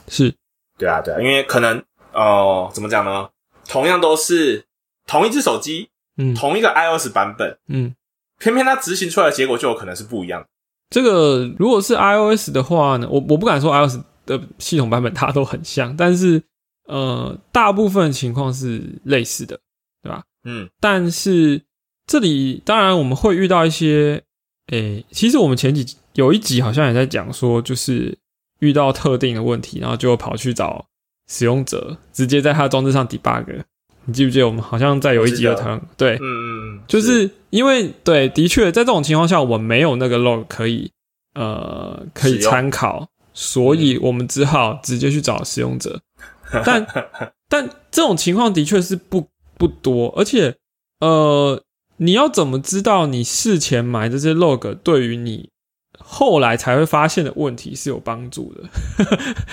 [0.08, 0.34] 是，
[0.78, 3.30] 对啊，对啊，因为可能哦，怎么讲呢？
[3.68, 4.64] 同样都是
[5.08, 7.96] 同一只手机，嗯，同一个 iOS 版本，嗯，
[8.38, 10.46] 偏偏它执行出来的结果就有可能是不一样。
[10.90, 13.98] 这个如果是 iOS 的话呢，我我不敢说 iOS
[14.28, 16.42] 的系统版本它都很像，但是
[16.88, 19.60] 呃，大部分情况是类似的，
[20.04, 20.24] 对吧？
[20.44, 21.60] 嗯，但是
[22.08, 24.24] 这里当然我们会遇到一些，
[24.68, 28.18] 诶，其实我们前几有一集好像也在讲说，就是
[28.60, 30.86] 遇到特定的问题，然后就跑去找。
[31.28, 33.64] 使用者直接在他装置上 debug，
[34.06, 35.82] 你记不记得我们好像在有一集有讨论？
[35.98, 40.92] 对，嗯嗯嗯，就是因为对，的确在这种情况下，我没有那个 log 可以
[41.34, 46.00] 呃可以参考，所以我们只好直接去找使用者。
[46.64, 46.86] 但
[47.50, 50.56] 但这种情况的确是不不多，而且
[51.00, 51.60] 呃，
[51.98, 55.50] 你要怎么知道你事前埋这些 log 对于你
[56.00, 58.64] 后来才会发现的问题是有帮助的？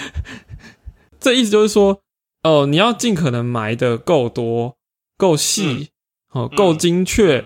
[1.20, 2.00] 这意思就是说，
[2.42, 4.74] 哦，你要尽可能埋的够多、
[5.16, 5.90] 够细、
[6.32, 7.44] 哦、够精确，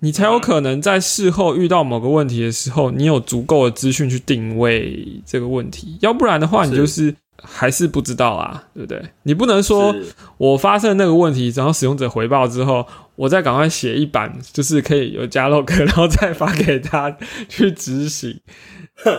[0.00, 5.98] 你才有可能在事后遇到某个问题的时候，你有足够的资讯去定位这个问题。
[6.00, 9.02] 要不然的话，你就是还是不知道啊，对不对？
[9.24, 9.94] 你不能说
[10.38, 12.86] 我发生那个问题，然后使用者回报之后，
[13.20, 17.14] 我再赶快写一版，就是可以有加 log， 然后再发给他
[17.48, 18.40] 去执行。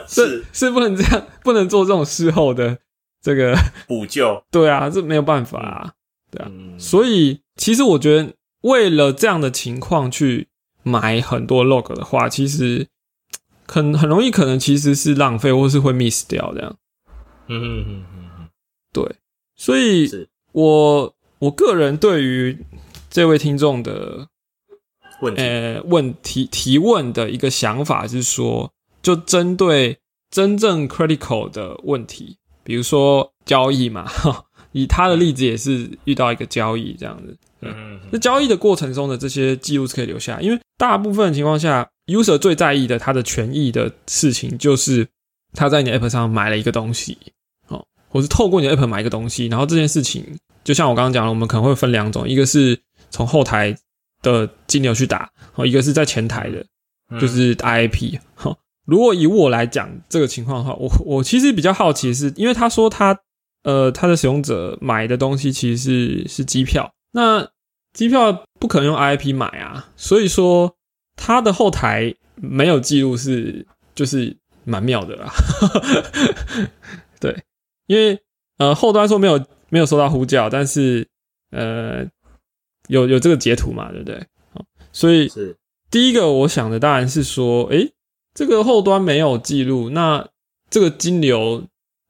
[0.07, 0.43] 是。
[0.51, 2.79] 是不能这样，不能做这种事后的。
[3.23, 3.55] 这个
[3.87, 5.93] 补救， 对啊，这没有办法啊，
[6.31, 10.47] 对啊，所以其实我觉得，为了这样的情况去
[10.81, 12.87] 买很多 log 的话，其实
[13.67, 16.75] 很很容易，可能其实是浪费，或是会 miss 掉这样。
[17.47, 18.05] 嗯嗯嗯
[18.39, 18.49] 嗯，
[18.91, 19.05] 对，
[19.55, 20.09] 所以
[20.53, 22.57] 我我个人对于
[23.11, 24.25] 这位听众的
[25.21, 28.71] 问呃问题提问的一个想法是说，
[29.03, 29.99] 就针对
[30.31, 32.37] 真正 critical 的问题。
[32.63, 34.09] 比如说交易嘛，
[34.71, 37.37] 以他的例子也是遇到一个交易这样子。
[37.61, 45.07] 嗯，那交易的过程中的这些记录是可以留下，因为大部分情况下，user 最在意的他的权益的事情就是
[45.53, 47.17] 他在你的 app 上买了一个东西，
[47.67, 50.25] 哦，或是透过你的 app 买一个东西，然后这件事情
[50.63, 52.79] 就像我刚刚讲了，我们可能会分两种，一个是
[53.11, 53.75] 从后台
[54.23, 56.65] 的金流去打，哦，一个是在前台的，
[57.19, 58.57] 就是 IP，哈。
[58.85, 63.17] 如果以我来讲这个情况的话，我我其实比较好奇，是因为他说他
[63.63, 67.47] 呃他的使用者买的东西其实是是机票，那
[67.93, 70.75] 机票不可能用 IP 买啊，所以说
[71.15, 75.31] 他的后台没有记录是就是蛮妙的啦，
[77.21, 77.43] 对，
[77.85, 78.19] 因为
[78.57, 81.07] 呃后端说没有没有收到呼叫，但是
[81.51, 82.03] 呃
[82.91, 84.21] 有有这个截图嘛，对不对？
[84.91, 85.55] 所以是
[85.89, 87.91] 第一个我想的当然是说，诶。
[88.33, 90.25] 这个后端没有记录，那
[90.69, 91.63] 这个金流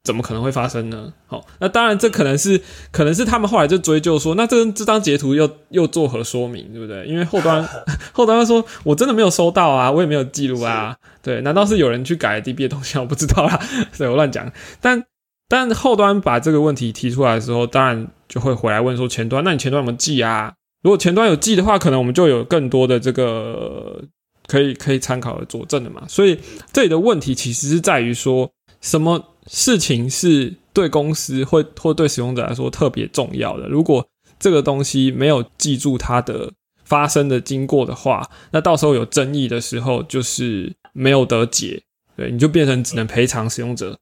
[0.04, 1.12] 怎么可能会发生呢？
[1.26, 7.04] 好，那当然这可能是可能是他们后来就追究说，那这这张截图又又作何说明，对不对？
[7.06, 7.68] 因为后端
[8.14, 12.96] 后端说，我真的没有收到啊，我也没有记录啊，对，难道是有人去改 DB 的东西？
[13.00, 13.58] 我不知道啦，
[13.92, 14.48] 所以我乱讲。
[14.80, 15.02] 但
[15.48, 20.54] 但后端把这个问题提出来的时候，当然就会回来问说前端，那你前端有没有记啊？
[20.82, 24.04] 如果前端有记的话，可能我们就有更多的这个。
[24.48, 26.04] 可以可以参考的佐证的嘛？
[26.08, 26.38] 所以
[26.72, 33.68] 这里的问题其实是在于说，什么事情是对公司或或对使用者来说特别重要的？
[33.68, 34.06] 如果
[34.40, 36.52] 这个东西没有记住它的
[36.84, 41.80] 发生的经过的话，那到时候有争议的时候，就是没有得解，
[42.16, 43.96] 对，你就变成只能赔偿使用者。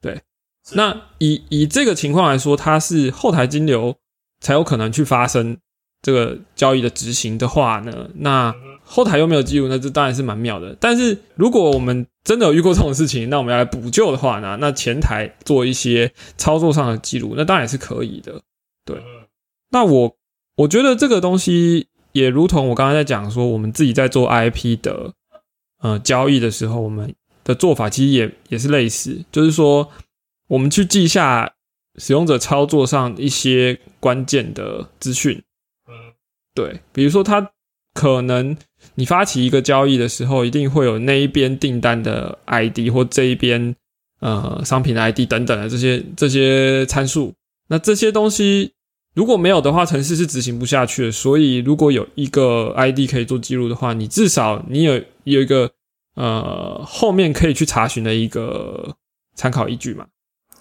[0.00, 0.22] 对，
[0.72, 3.94] 那以以这个情况来说，它是后台金流
[4.40, 5.58] 才有可能去发生
[6.06, 8.08] 这个交易的执行的话呢？
[8.14, 10.76] 那后台又没有记录，那这当然是蛮妙的。
[10.78, 14.56] 但是如果我们真的有遇过这种事情，那我们要来补救的话呢？
[14.60, 18.40] 那前台做一些操作上的记录，那当然是可以的。
[18.84, 19.02] 对，
[19.70, 20.16] 那我
[20.58, 25.12] 我觉得这个东西也如同我刚刚在讲说，我们自己在做 IP 的
[25.82, 29.90] 呃交易的时候，我们的做法其实也也是类似，就是说
[30.46, 31.54] 我们去记下
[31.96, 35.42] 使用者操作上一些关键的资讯。
[36.56, 37.52] 嗯，对，比如说他
[37.94, 38.56] 可能。
[38.94, 43.74] 你发起一个交易的时候，一定会有那一边订单的 ID 或这一边
[44.20, 47.34] 呃商品的 ID 等等的这些这些参数。
[47.68, 48.72] 那这些东西
[49.14, 51.12] 如果没有的话，程式是执行不下去的。
[51.12, 55.70] 所以如果有一个 ID 可以做记录的话，你至少你有有一个
[56.14, 58.94] 呃后面可以去查询的一个
[59.34, 60.06] 参考依据嘛。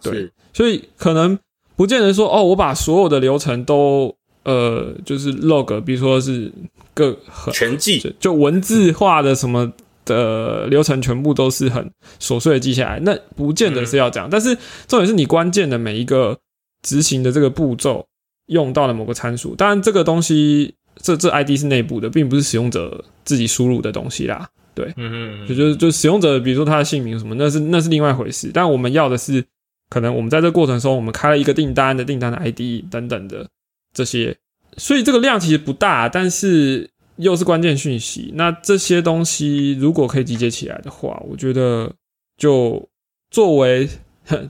[0.02, 1.38] 对，所以可能
[1.76, 4.16] 不见得说哦，我把所有的流程都
[4.46, 6.52] 呃就是 log，比如说是
[6.94, 7.18] 各
[7.52, 9.74] 全记，就文字化的什么
[10.06, 11.92] 的流程全部都是很
[12.22, 14.30] 琐碎的记下来，那不见得是要这样。
[14.32, 14.56] 但是
[14.88, 16.38] 重点是你关键的每一个
[16.82, 18.06] 执行的这个步骤
[18.46, 24.48] 用到了某个参数，当然这个东西这这 ID 是内部的，并不是使用者自己输入的东西啦。
[24.74, 28.52] 对，嗯嗯，就就是就使用者，比如说他的姓名什么，那是那是另外一回事。
[28.54, 29.44] 但我们要的是。
[29.88, 33.48] 可能我们在这过程中，我们开了一个订单的订单的 ID 等等的
[33.96, 34.38] 这些，
[34.76, 38.32] 所以这个量其实不大，但是又是关键讯息。
[38.36, 41.90] 那这些东西如果可以集结起来的话，我觉得
[42.38, 42.88] 就
[43.32, 43.90] 作为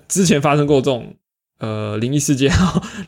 [0.08, 1.14] 之前发生过这种
[1.60, 2.52] 呃灵异事件，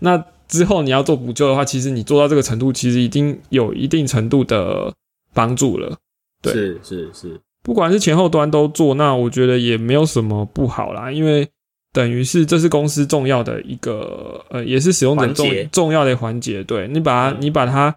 [0.02, 4.94] 那之后你要做补救的话，其实你做到这个程度，其实已经有一定程度的
[5.34, 5.98] 帮助了。
[6.44, 11.50] 对，是是是，不管是前后端都做，那我觉得也没有什么不好啦，因为。
[11.98, 16.64] 等于是这是公司重要的一个呃，也是使用者重重要的环节。
[16.64, 17.96] 对你把它你把它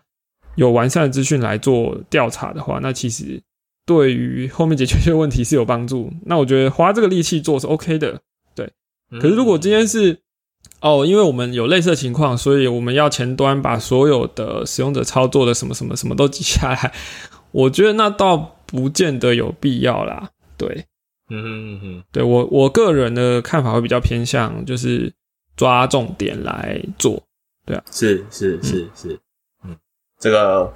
[0.54, 3.38] 有完善的资讯来做调查的话，那其实
[3.84, 6.10] 对于后面解决这个问题是有帮助。
[6.24, 8.18] 那我觉得花这个力气做是 OK 的。
[8.54, 8.72] 对，
[9.20, 10.18] 可是如果今天是
[10.80, 16.90] 哦，因为我们有类似的情况，所以我们要前端把所有的使用者操作的什么什么什么都记下来，
[17.52, 20.30] 我觉得那倒不见得有必要啦。
[20.56, 20.86] 对。
[21.30, 25.12] 嗯嗯嗯，对我我个人的看法会比较偏向，就是
[25.56, 27.22] 抓重点来做，
[27.64, 29.20] 对啊，是是是是，
[29.64, 29.76] 嗯，
[30.18, 30.72] 这个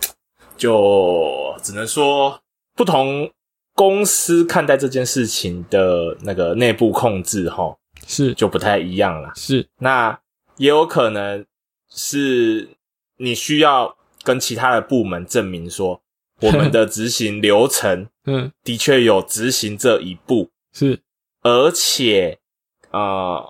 [0.56, 2.40] 就只能说
[2.76, 3.28] 不同
[3.74, 7.76] 公司看待这件事情的那个内部控制，哈，
[8.06, 8.32] 是。
[8.34, 10.16] 就不太一样了，是，那
[10.56, 11.44] 也有可能
[11.90, 12.68] 是
[13.16, 16.00] 你需要跟其他的部门证明说。
[16.46, 21.00] 我们的执行流程， 嗯，的确有执行这一步，是，
[21.42, 22.38] 而且，
[22.90, 23.42] 呃，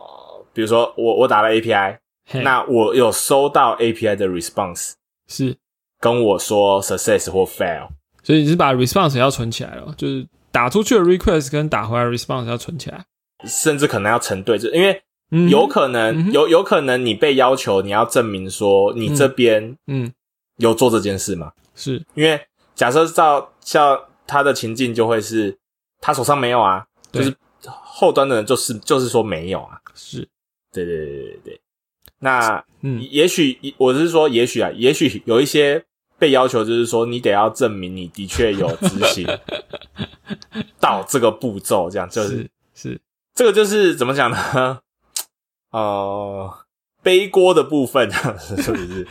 [0.52, 1.98] 比如说我我打了 API，
[2.42, 4.92] 那我有收到 API 的 response，
[5.28, 5.56] 是。
[6.00, 7.88] 跟我说 success 或 fail，
[8.22, 13.04] 所以你是把 response 要存起来了，就是打出去的 request 跟打回来 response 要存起来，
[13.46, 15.02] 甚至可能要成对，就因为
[15.48, 20.12] 有可能有有可能你被要求你要证明说你这边嗯。
[20.58, 22.04] 有做这件事嘛，是。
[22.14, 22.40] 因为。
[22.74, 25.56] 假设照像他的情境就会是，
[26.00, 30.28] 他手上没有啊，就是后端的人就是就是说没有啊，是，
[30.72, 31.60] 对对对对对。
[32.18, 35.84] 那嗯，也许我是说，也许啊，也许有一些
[36.18, 39.26] 被要求就是说，你得要证明你的确有执行
[40.80, 43.00] 到这个步骤，这样就是是
[43.34, 44.80] 这个就是怎么讲呢？
[45.70, 46.58] 呃，
[47.02, 48.10] 背锅的部分
[48.40, 49.06] 是不是？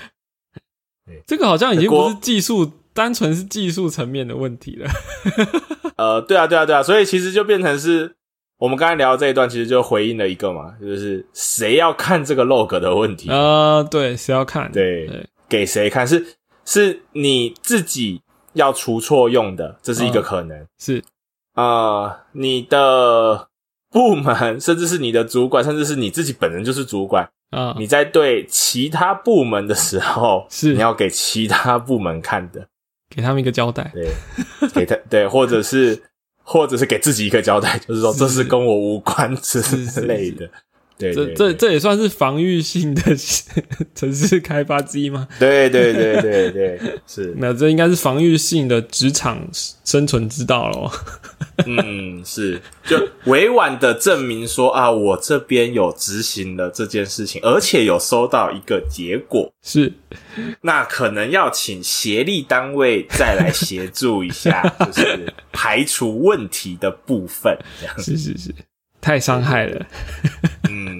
[1.27, 2.71] 这个好像已经不是技术。
[2.93, 4.89] 单纯是技术层面的问题了。
[5.97, 8.15] 呃，对啊，对啊，对啊，所以其实就变成是
[8.57, 13.83] 我们刚才聊的这一段，其实就回应了一个嘛，就是谁要看这个 log 的问题啊？
[13.83, 14.71] 对，谁要看？
[14.71, 16.07] 对，给谁看？
[16.07, 16.25] 是
[16.65, 18.21] 是你自己
[18.53, 20.65] 要出错用的，这是一个可能。
[20.79, 21.03] 是
[21.53, 23.47] 啊，你的
[23.91, 27.75] 部门，甚至是你的主管，甚至是你自己本人就是主管啊。
[27.77, 32.67] 你在对其他部门的时候，是你要给其他部门看的。
[33.15, 34.09] 给他们一个交代，对，
[34.73, 36.01] 给他对，或者是
[36.41, 39.61] 或者是给自己一个交代，就是说这是跟我无关之
[40.01, 40.49] 类的。
[40.97, 43.01] 对，这这这也算是防御性的
[43.95, 45.27] 城市开发之一吗？
[45.39, 47.33] 对对对对对，是。
[47.39, 49.47] 那这应该是防御性的职场
[49.83, 50.91] 生存之道喽。
[51.65, 59.51] 嗯，是，就委婉的证明说啊，我这边有执行了这件事情，而且有收到一个结果。
[59.61, 59.91] 是，
[60.61, 67.57] 那可能要请协力单位再来协助一下，就是排除问题的部分。
[67.79, 68.53] 这样是是是。
[69.03, 69.85] 太伤害了，
[70.69, 70.97] 嗯，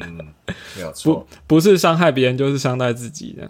[0.76, 3.48] 没有错，不不是伤害别人，就是伤害自己的。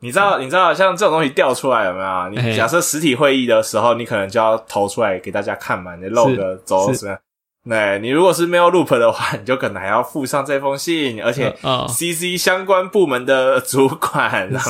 [0.00, 2.28] 你知道，你知道，像这种东西掉出来有没有？
[2.28, 7.18] 你假设实体会议的时候，你可能就要投出来给大家看嘛，你露个走什么？
[7.64, 11.52] 那你如果是没有 loop 的话，你就可能还要附上这封信，而且
[11.88, 14.62] CC 相关部门的主管，然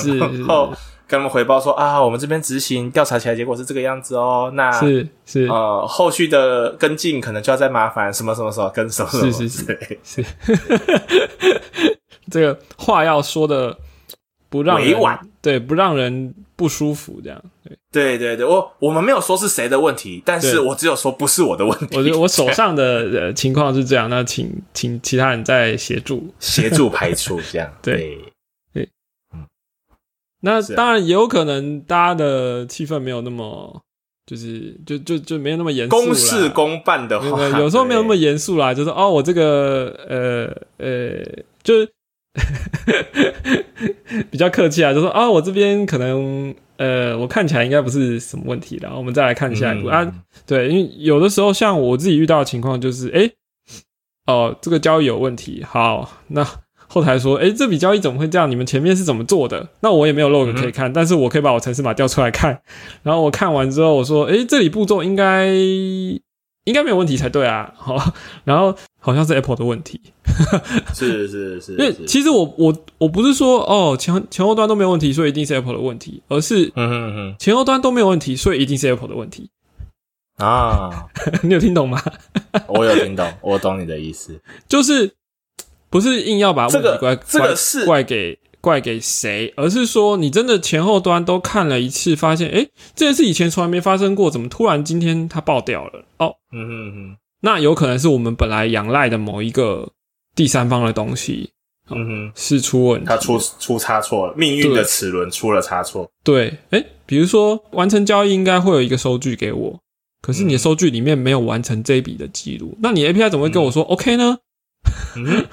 [0.46, 0.72] 后。
[1.08, 4.50] 跟他们回报说啊，我们这边执行调查起来结果是这个样子哦。
[4.54, 5.46] 那是是。
[5.46, 10.24] 呃，后续的跟进可能就要再麻烦什么什么什么跟什么是是是是，
[12.30, 13.78] 这个话要说的
[14.48, 17.40] 不让委婉，对，不让人不舒服，这样。
[17.92, 22.12] 对对对对，我我们没有说是谁的问题，但是我只有说不是我的问题。
[22.12, 22.82] 我我手 上的
[23.12, 26.32] 呃情况是这样，那请请其他人再协助。
[26.38, 28.18] 协助排除这样 对。
[30.40, 33.80] 那当然也有可能，大家的气氛没有那么
[34.26, 35.90] 就是就就就没有那么严肃。
[35.90, 41.24] 公事公办的话，有时候没有那么严肃啦，就是哦，我这个呃呃，
[41.62, 41.88] 就是
[44.30, 50.12] 比较客气啊，就说啊，我这边可能呃，我看起来应该不是什么问题然后，我们再来看下一步啊。
[50.46, 53.30] 对，因为有的时候像我自己遇到的情况就是，哎，
[54.26, 56.46] 哦，这个交易有问题，好，那。
[56.96, 58.50] 后台说：“哎，这笔交易怎么会这样？
[58.50, 59.68] 你们前面是怎么做的？
[59.80, 62.58] 那我也没有 log 可以看，但是我可以把我程式码调出来看。
[63.02, 65.46] 然后我看完之后，我说：哎，这里步骤应该
[66.64, 67.70] 应该没有问题才对啊。
[67.76, 67.96] 好，
[68.44, 70.00] 然后好像是 Apple 的问题。
[70.94, 76.72] 是是是， 因为其实我我我不是说哦前前后端都没有问题，所以一定是 Apple 的问题，而是
[77.38, 79.50] 前后端都没有问题，所以一定是 Apple 的问题
[80.38, 81.06] 啊。
[81.44, 82.02] 你有听懂吗？
[82.68, 85.12] 我有听懂，我懂你的意思，就是。”
[85.90, 92.66] 不是硬要把问题怪这个是怪给怪给谁，而是说你真的前后端都看了一次，发现哎，
[92.96, 96.04] 这件事以前从来没发生过，怎么突然今天它爆掉了？
[96.18, 99.88] 哦，嗯嗯嗯，那有可能是我们本来仰赖的某一个
[100.34, 101.50] 第三方的东西，
[101.90, 106.10] 嗯哼，是出问题，它出出差错了，命运的齿轮出了差错。
[106.24, 109.78] 对，哎，比如说完成交易应该会有一个收据给我，
[110.20, 114.38] 可是你的收据里面没有完成这一笔的记录，那你 API 怎么会跟我说 OK 呢？
[115.16, 115.48] 嗯，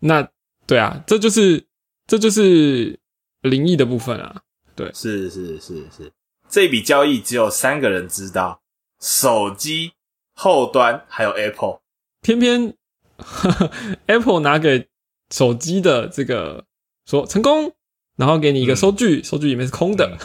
[0.00, 0.28] 那
[0.66, 1.66] 对啊，这就是
[2.06, 2.98] 这就是
[3.42, 4.42] 灵异的部分啊。
[4.76, 6.12] 对，是是是是，
[6.48, 8.62] 这笔交易只有三个人知道：
[9.00, 9.92] 手机
[10.34, 11.80] 后端还有 Apple。
[12.22, 12.74] 偏偏
[14.06, 14.88] Apple 拿给
[15.30, 16.64] 手机的这个
[17.04, 17.74] 说成功，
[18.16, 20.16] 然后给你一个收据，收据里面是空的，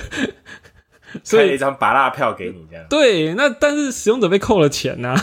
[1.24, 2.86] 所以一张拔蜡票给你这样。
[2.90, 5.14] 对，那但是使用者被扣了钱呐。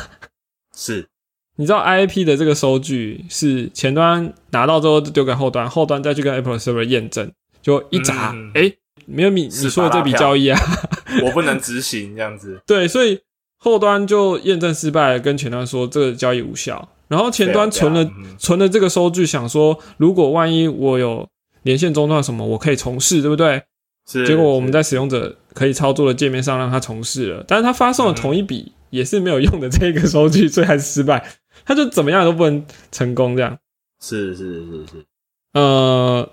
[0.76, 1.10] 是。
[1.58, 7.32] 你知道 IAP 的这个收据是前端拿到之后丢给后端，后端再去跟 Apple Server 验证，
[7.62, 8.72] 就一砸，哎，
[9.06, 10.60] 没有你你说的这笔交易啊，
[11.26, 12.62] 我不能执行这样子。
[12.66, 13.20] 对，所以
[13.58, 16.90] 后端就验证失败，跟前端说这个交易无效。
[17.08, 18.06] 然后前端存了
[18.38, 21.28] 存了这个收据，想说如果万一我有
[21.64, 23.64] 连线中断什么，我可以重试，对不对？
[24.08, 24.28] 是。
[24.28, 31.26] 结果我们在使用者可以操作的界面上让它重试了，但是它发送了同一笔也是没有用的这个收据，所以还是失败。
[31.68, 33.60] 他就怎么样都不能成功，这样
[34.00, 35.06] 是是是是，
[35.52, 36.30] 呃，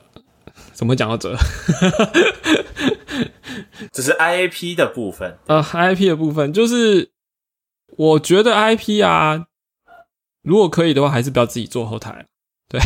[0.72, 1.36] 怎么讲到这？
[3.92, 5.36] 只是 IAP 的部分。
[5.46, 7.10] 呃，IAP 的部分就是，
[7.96, 9.46] 我觉得 IAP 啊，
[10.42, 12.26] 如果可以的话，还是不要自己做后台。
[12.68, 12.80] 对，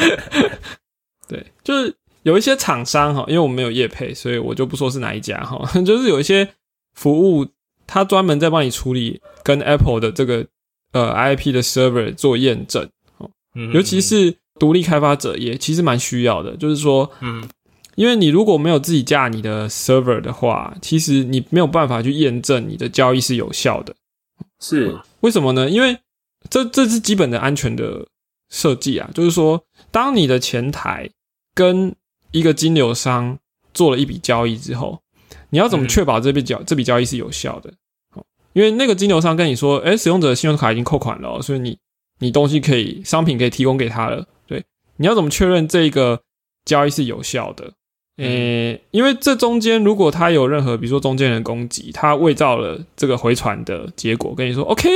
[1.28, 5.62] 对，就是有一些厂商哈，因为我们没有业配，所以我就不说是哪一家哈。
[5.84, 6.48] 就是有一些
[6.94, 7.46] 服务，
[7.86, 10.46] 他专门在帮你处理跟 Apple 的这个。
[10.92, 13.30] 呃，IP 的 server 做验证，哦，
[13.72, 16.56] 尤其是独立开发者也其实蛮需要的。
[16.56, 17.46] 就是说，嗯，
[17.96, 23.94] 因为你如果没有自己架你的 server 的话，其实你没有办法去验证你的交易是有效的。
[24.60, 25.68] 是为什么呢？
[25.68, 25.98] 因为
[26.48, 28.06] 这这是基本的安全的
[28.48, 29.10] 设计啊。
[29.12, 31.10] 就是说，当你的前台
[31.54, 31.94] 跟
[32.32, 33.38] 一个金流商
[33.74, 35.00] 做了一笔交易之后，
[35.50, 37.72] 你要怎么确保这笔交这笔交易是有效的？
[38.56, 41.78] 因为那个金流商跟你说，哎，使用者的信用卡已经扣款了，所以你
[42.20, 44.26] 你东西可以商品可以提供给他了。
[44.46, 44.64] 对，
[44.96, 46.22] 你要怎么确认这个
[46.64, 47.70] 交易是有效的？
[48.16, 54.88] 诶，因为这中间如果他有任何，比如说中间人攻击，他伪造了这个回传的结果，跟你说 OK，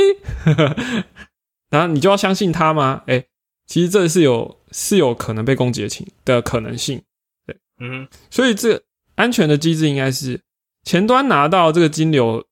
[1.69, 3.03] 然后你就要相信他吗？
[3.05, 3.23] 哎，
[3.67, 6.99] 其实这是有是有可能被攻击的情的可能性。
[7.45, 8.81] 对，嗯，所以这
[9.13, 10.41] 安全的机制应该是
[10.83, 12.43] 前端拿到这个金流。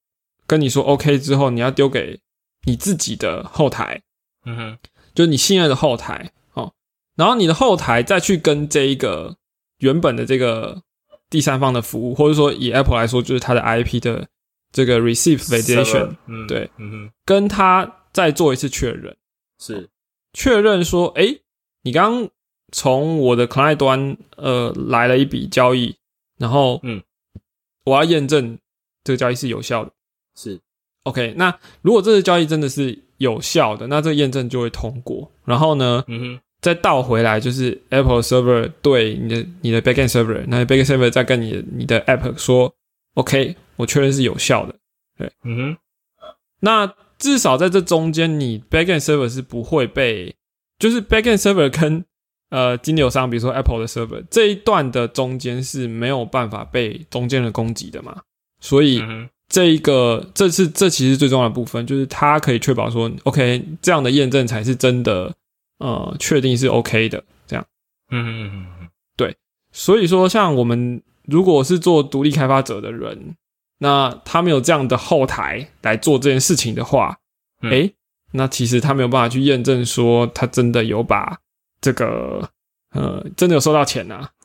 [0.50, 2.20] 跟你说 OK 之后，你要丢给
[2.66, 4.02] 你自己的后台，
[4.46, 4.78] 嗯哼，
[5.14, 6.74] 就是你信任的后台哦。
[7.16, 9.38] 然后你的后台再去跟这一个
[9.78, 10.82] 原本的这个
[11.30, 14.28] 第三方的服务，或者说以 Apple 来说，就是它的 IP 的
[14.72, 19.16] 这个 Receive Validation，嗯，对，嗯哼，跟他再做一次确认，
[19.60, 19.88] 是。
[20.34, 21.40] 确认说，哎，
[21.84, 22.28] 你刚
[22.72, 25.96] 从我的 Client 端呃来了一笔交易，
[26.40, 27.04] 然后嗯，
[27.86, 28.58] 我要验证
[29.04, 29.92] 这个交易是有效的。
[30.40, 30.58] 是
[31.04, 31.34] ，OK。
[31.36, 35.30] 那如果这次交易真的是有效的，那这个验证就会通过。
[35.44, 42.74] 然后呢，嗯哼，再倒回来就是 Apple Server 对你的你的 Backend Server，那 Backend Server 再跟你你的 App 说
[43.16, 44.74] ，OK，我确认是有效的。
[45.18, 45.78] 对，嗯哼。
[46.62, 50.34] 那至少在这中间，你 Backend Server 是不会被，
[50.78, 52.06] 就是 Backend Server 跟
[52.50, 58.22] 呃金流商，比如说 Apple 的 Server 这一段的中间是没有办法被中间人攻击的嘛？
[58.62, 59.04] 所以。
[59.50, 65.36] 这一个，这是这其实最重要的部分，就是它可以确保说，OK，这样的验证才是真的，
[65.80, 67.66] 呃，确定是 OK 的，这样。
[68.12, 68.88] 嗯嗯嗯嗯，
[69.18, 69.36] 对。
[69.72, 73.36] 所以说，像我们如果是做独立开发者的人，
[73.80, 77.18] 那他没有这样的后台来做这件事情的话，
[77.64, 77.94] 诶，
[78.34, 81.40] 那其实他没有办法去验证说他真的有把
[81.82, 82.48] 这个
[82.92, 84.30] 呃真的有收到钱呐。
[84.30, 84.39] 对，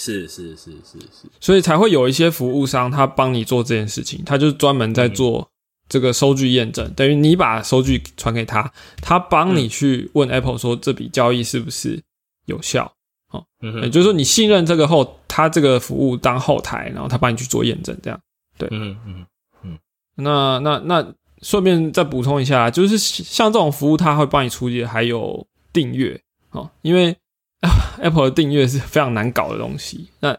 [0.00, 5.46] 是是是是是，所以才会有一些服务商他帮你做这件事情，他就是专门在做
[5.90, 8.72] 这个收据验证，等于你把收据传给他，
[9.02, 12.02] 他帮你去问 Apple 说这笔交易是不是
[12.46, 12.90] 有效。
[13.32, 18.20] 哦，嗯也就是说你信任这个后，他这个服务当后台，然后他帮你去做验证，这样，
[18.56, 19.26] 对，嗯嗯
[19.62, 19.78] 嗯，
[20.16, 26.20] 那那那顺便再补充一下，就是像这种服务，他会帮你处理，还有订阅，
[26.50, 27.16] 哦，因为
[28.00, 30.36] Apple 的订阅是非常难搞的东西，那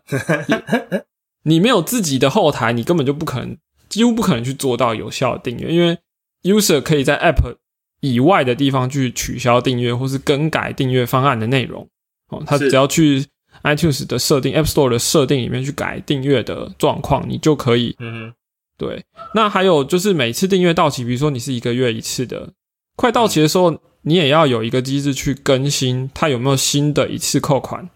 [1.44, 3.58] 你没有自己的后台，你根本就不可能，
[3.90, 5.98] 几乎不可能去做到有效的订阅，因为
[6.44, 7.58] User 可以在 App
[8.00, 11.88] 以外的地方去取消订阅或是更改订阅方案的内容。
[12.30, 13.26] 哦，他只要去
[13.64, 17.96] iTunes 的设定、App Store 的设定里面去改订阅的状况，你就可以。
[18.00, 18.34] 嗯，
[18.78, 19.04] 对。
[19.36, 22.54] 那还有就是每次订阅到期，比如说你是一个月一次的，
[22.96, 23.72] 快到期的时候，
[24.04, 27.90] 你也要有一个机制去更新它有没有新的一次扣款，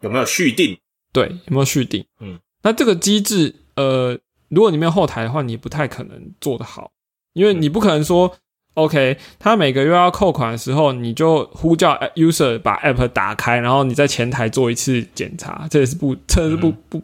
[0.00, 0.78] 有没有续订？
[1.12, 2.04] 对，有没有续订？
[2.20, 6.90] 嗯，那这个机制，呃，如果你没有后台的话，你不太可能做得好，
[7.32, 8.36] 因为你不可能说。
[8.74, 17.02] OK，他每个月要扣款的时候，你就呼叫 user 把 app 打开，然后你在前台做一次检查，这也是不，这是不不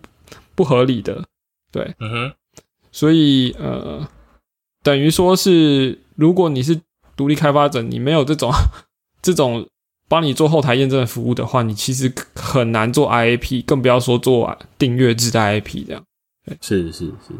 [0.54, 1.22] 不合理的。
[1.70, 2.32] 对，嗯哼。
[2.90, 4.08] 所以呃，
[4.82, 6.80] 等于说是，如果你是
[7.18, 8.50] 独立开发者，你没有这种
[9.20, 9.68] 这种
[10.08, 16.02] 帮你做后台验证的服务的话，你其实很难做 IAP，更不要说做订阅制的 IAP 这样。
[16.62, 17.34] 是是是。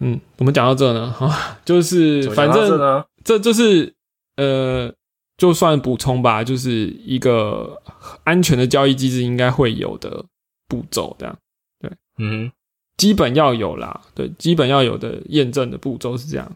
[0.00, 3.04] 嗯，我们讲到这呢，哈，就是反正。
[3.22, 3.92] 这就是
[4.36, 4.90] 呃，
[5.36, 7.80] 就算补充吧，就是一个
[8.24, 10.24] 安全的交易机制应该会有的
[10.66, 11.38] 步骤，这样
[11.78, 12.50] 对，嗯，
[12.96, 16.50] 基本要有啦，对，基本要有的验证的步骤是这样。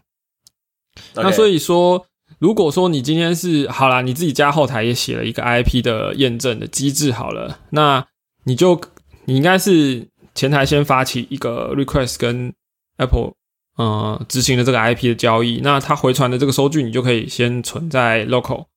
[1.13, 2.03] 那所以说，
[2.39, 8.05] 如果说你今天是好啦，你自己家后台也写了一个 IP 的验证的机制好了，那
[8.43, 8.79] 你就
[9.25, 12.53] 你应该是前台先发起一个 request 跟
[12.97, 13.33] Apple。
[13.77, 18.67] 呃，执行了这个 IP 的交易，那它回传的这个收据，你就可以先存在 local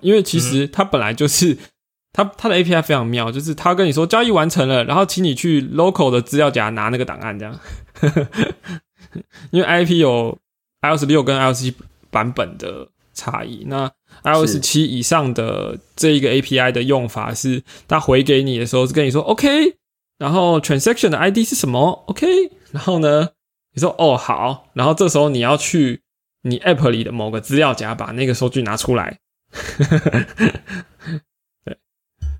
[0.00, 1.58] 因为其实它本来就是
[2.12, 7.58] 它它的 API 非常妙，就是它跟你说交易完成了，然后请你去 local 的资料夹拿那个档案，这样。
[9.50, 10.38] 因为 IP 有
[10.82, 11.74] iOS 六跟 iOS 七
[12.12, 13.90] 版本的差异，那
[14.22, 19.76] iOS 七以上的这一个 API 的用法是，它回给你的时候是跟你说 OK，
[20.18, 22.26] 然后 transaction 的 ID 是什么？OK，
[22.72, 23.30] 然后呢？
[23.76, 26.02] 你说哦好，然后这时候你要去
[26.42, 29.18] 你 App 里的某个资料夹把那个收据拿出来，
[31.64, 31.76] 对，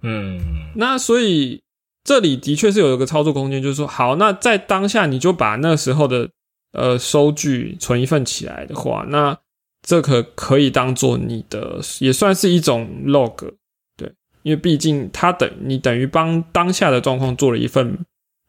[0.05, 1.64] 嗯，那所以
[2.05, 6.31] 这里的确是有一个操作空间，就是说好，那在当下你就把那时候的
[6.72, 9.37] 呃收据存一份起来的话，那
[9.85, 13.55] 这可可以当做你的也算是一种 log，
[13.97, 14.12] 对，
[14.43, 17.97] 因为毕竟它等你等于帮当下的状况做了一份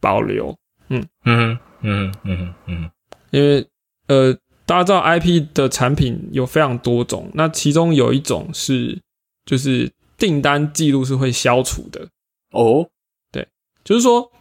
[0.01, 0.57] 保留，
[0.89, 1.57] 嗯嗯。
[1.87, 2.89] 嗯嗯嗯，
[3.29, 3.63] 因为
[4.07, 4.33] 呃，
[4.65, 8.99] 大家知道 IP 的产品有非常多种，那其中有一种是
[9.45, 12.07] 就是订单记录是会消除的
[12.53, 12.89] 哦。
[13.31, 13.47] 对，
[13.83, 14.31] 就是说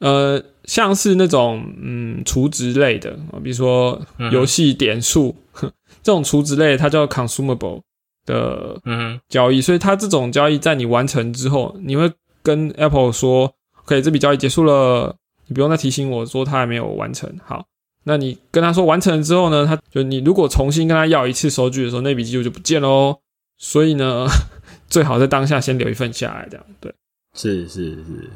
[0.00, 4.00] 呃，像是那种嗯储值类的啊，比如说
[4.30, 5.34] 游戏点数
[6.02, 7.80] 这种储值类，它叫 consumable
[8.24, 8.80] 的
[9.28, 12.10] 交易，所以它这种交易在你完成之后，你会
[12.42, 13.52] 跟 Apple 说
[13.82, 15.16] ，OK，这笔交易结束了。
[15.48, 17.30] 你不用再提醒我说它还没有完成。
[17.44, 17.66] 好，
[18.04, 19.66] 那你跟他说完成了之后呢？
[19.66, 23.18] 他就你如果重新跟他要一次收据的时候，那笔记录就不见喽。
[23.58, 24.26] 所以呢，
[24.88, 26.94] 最好在当下先留一份下来，这样对。
[27.34, 28.30] 是是是。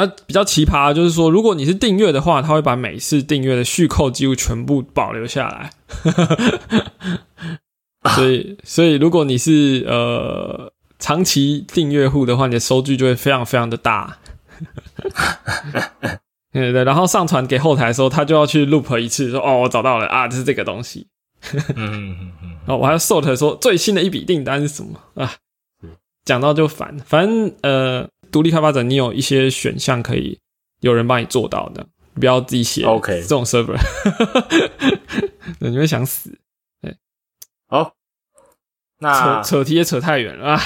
[0.00, 5.70] 那比较奇葩就是说，如果你是订阅的话，他会把每次订阅的续扣记录全部保留下来。
[8.16, 14.16] 所以，所以如果你是呃长期订阅户的话，你的收据就会非常非常的大。
[16.52, 21.06] 对对，然后上传给后台的时候，他就要去 loop 一次，说：“哦，我找到了啊，就是这个东西。”
[21.54, 25.32] 嗯嗯嗯，然后我还要 sort 说最新的一笔订单是什么啊？
[26.24, 30.38] 讲到就烦，反正呃，独立开发者你有一些选项可以
[30.80, 32.84] 有人帮你做到的，不要自己写。
[32.84, 33.76] OK，这种 server，
[35.60, 36.38] 你会想死。
[36.80, 36.96] 对，
[37.68, 37.94] 好，
[38.98, 40.58] 那扯扯题也扯太远了。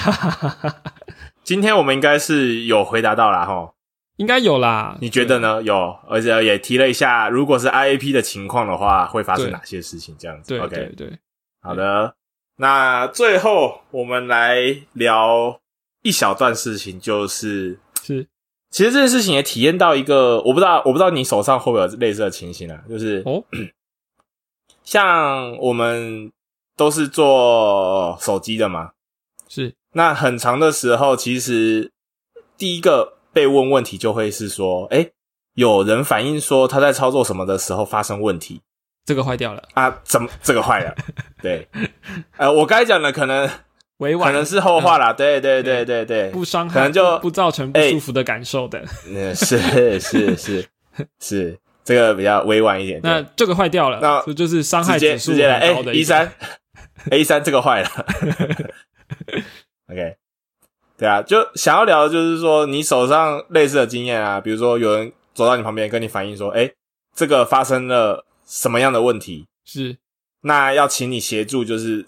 [1.43, 3.73] 今天我们应该是有回答到了哈。
[4.17, 5.61] 应该有啦，你觉得呢？
[5.63, 10.15] 有，而且也提了一下，如果是 IAP 的情况的话，会发生哪些事情？
[10.17, 11.19] 这样子，OK，对，
[11.61, 12.15] 好的。
[12.57, 15.61] 那最后我们来聊
[16.05, 18.27] 一小段事情，就是是
[18.71, 22.85] 其实这件事情也体验到一个，我不知道，我不知道你手上会不会有类似的情形啊？
[22.87, 23.43] 就是哦，
[24.85, 26.31] 像我们
[26.77, 28.91] 都是做手机的嘛，
[29.49, 31.91] 是那很长的时候，其实
[32.59, 35.11] 第一个被问问题就会是说，哎，
[35.55, 38.61] 有人反映说他在操作什么的时候发生问题，
[39.07, 40.03] 这个坏掉了啊？
[40.05, 40.95] 怎么这个坏了？
[41.41, 41.67] 对，
[42.37, 43.49] 呃，我刚才讲的可能。
[43.99, 48.83] 委婉可能是后话啦，对对对对对，不伤害，可能就不造成不舒服的感受的。
[49.09, 49.57] 嗯，是
[50.01, 50.69] 是是
[51.21, 53.01] 是，这个比较委婉一点。
[53.05, 55.95] 那这个坏掉了，那这就是伤害指数很高的。
[55.95, 56.33] 一三
[57.11, 57.89] ，A 三这个坏了。
[59.89, 60.17] OK，
[60.99, 66.69] 对啊，就想要聊的就是说，你手上类似的经验啊，比如说有人走到你旁边跟你反映说，哎，
[67.15, 69.47] 这个发生了什么样的问题？
[69.65, 69.99] 是，
[70.41, 72.07] 那要请你协助，就是。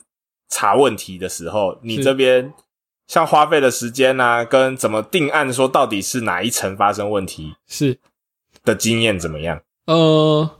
[0.48, 2.52] 查问题的时候，你这边
[3.06, 7.98] 像花费的时间啊，跟怎么定案，说到底是哪一层发生问题，是
[8.64, 9.60] 的经验怎么样？
[9.86, 10.50] 呃，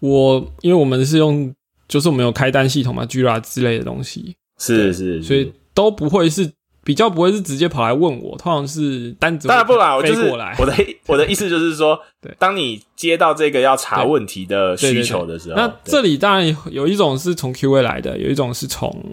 [0.00, 1.54] 我因为我们是用，
[1.88, 6.52] 就是我们有开单系统嘛，Jira 之类的东西，是是，所以都不会是
[6.84, 10.74] 比较不会是直接跑来问我，通常是单子当然不啦，我就是我的
[11.06, 19.04] 我的意思就是说， 对，当你接到这个要查问题的需求的时候，那这里当然有一种是从 QA 来的，有一种是从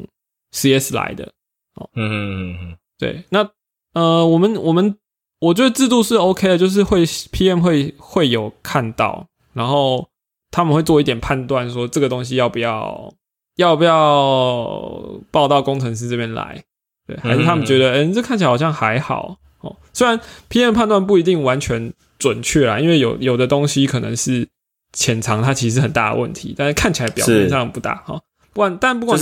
[0.56, 1.34] C.S 来的，
[1.76, 3.49] 哦，嗯嗯嗯，对，那
[3.93, 4.95] 呃，我们我们
[5.39, 7.03] 我觉得制度是 OK 的，就是会
[7.34, 10.08] P.M 会会有看到，然后
[10.49, 13.14] 他们会做一点判断，说这个东西要不要
[13.58, 16.64] 要不要报到工程师这边来，
[17.06, 19.38] 对，还是他们觉得，嗯，这看起来好像还好。
[19.60, 19.76] 哦。
[19.91, 24.47] 虽然 P.M 判断不一定完全准确啦，因为有有的东西可能是
[24.93, 28.22] 潜藏它其实很大的问题，但是看起来表面上不大哈。
[28.53, 29.20] 不管但不管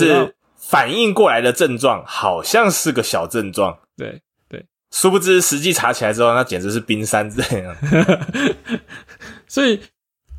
[0.66, 7.76] 反应过来的症状好像是个小症状，对对，殊不知实际查起来之后，那简直是冰山这样。
[9.46, 9.80] 所以，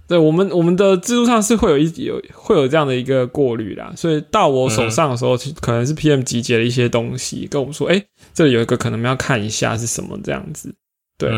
[0.09, 3.93] 对我们我们的制度上是会有一有会有这样的一个过滤啦。
[3.95, 10.75] 所以到我手上的时候，可能是 PM 集结了一些东西，跟我们说，哎，这里有一个可能要看一下是什么这样子。
[11.19, 11.31] 对，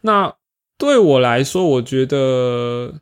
[0.00, 0.34] 那
[0.76, 2.94] 对我来说，我觉得。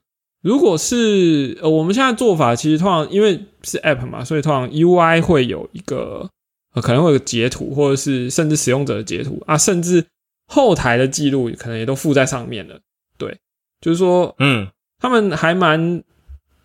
[0.47, 6.31] 如果是呃，我们现在做法其实通常因为是 App 嘛，所以通常 UI 会有一个
[6.73, 10.07] 呃，可能会有个截图，或者是甚至使用者的截图啊，甚至
[10.47, 12.79] 后台的记录可能也都附在上面了。
[13.19, 13.37] 对，
[13.81, 14.69] 就是说，嗯，
[15.01, 16.05] 他们还蛮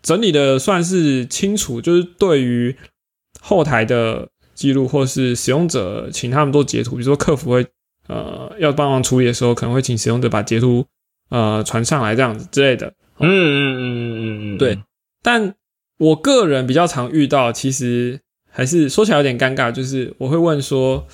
[0.00, 1.80] 整理的，算是清楚。
[1.80, 2.76] 就是对于
[3.40, 7.66] 后台的记录，或是使用者请他们做截图，比如说客服会
[8.06, 10.86] 呃要帮忙处理的时候，可能会请使用者把截图
[11.30, 12.94] 呃传上来这样子之类的。
[13.18, 14.78] 嗯嗯嗯嗯嗯嗯，对，
[15.22, 15.54] 但
[15.98, 21.06] 我个人比较常遇到，其实还是说起来有点尴尬，就是我会问说，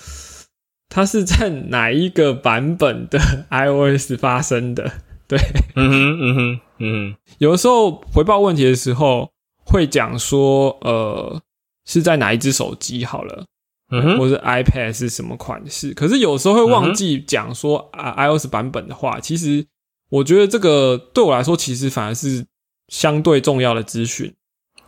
[0.88, 3.18] 它是在哪一个版本的
[3.51, 4.90] iOS 发生的？
[5.28, 5.38] 对，
[5.74, 9.30] 嗯哼嗯哼嗯哼，有的时候回报问题的时候
[9.64, 11.42] 会讲说，呃，
[11.84, 13.44] 是在哪一只手机好了，
[13.90, 15.92] 嗯哼，或是 iPad 是什么款式？
[15.92, 19.66] 可是有时候会忘记讲说啊 iOS 版本的话，其实。
[20.11, 22.46] 我觉得这个对我来说，其实反而是
[22.88, 24.34] 相对重要的资讯。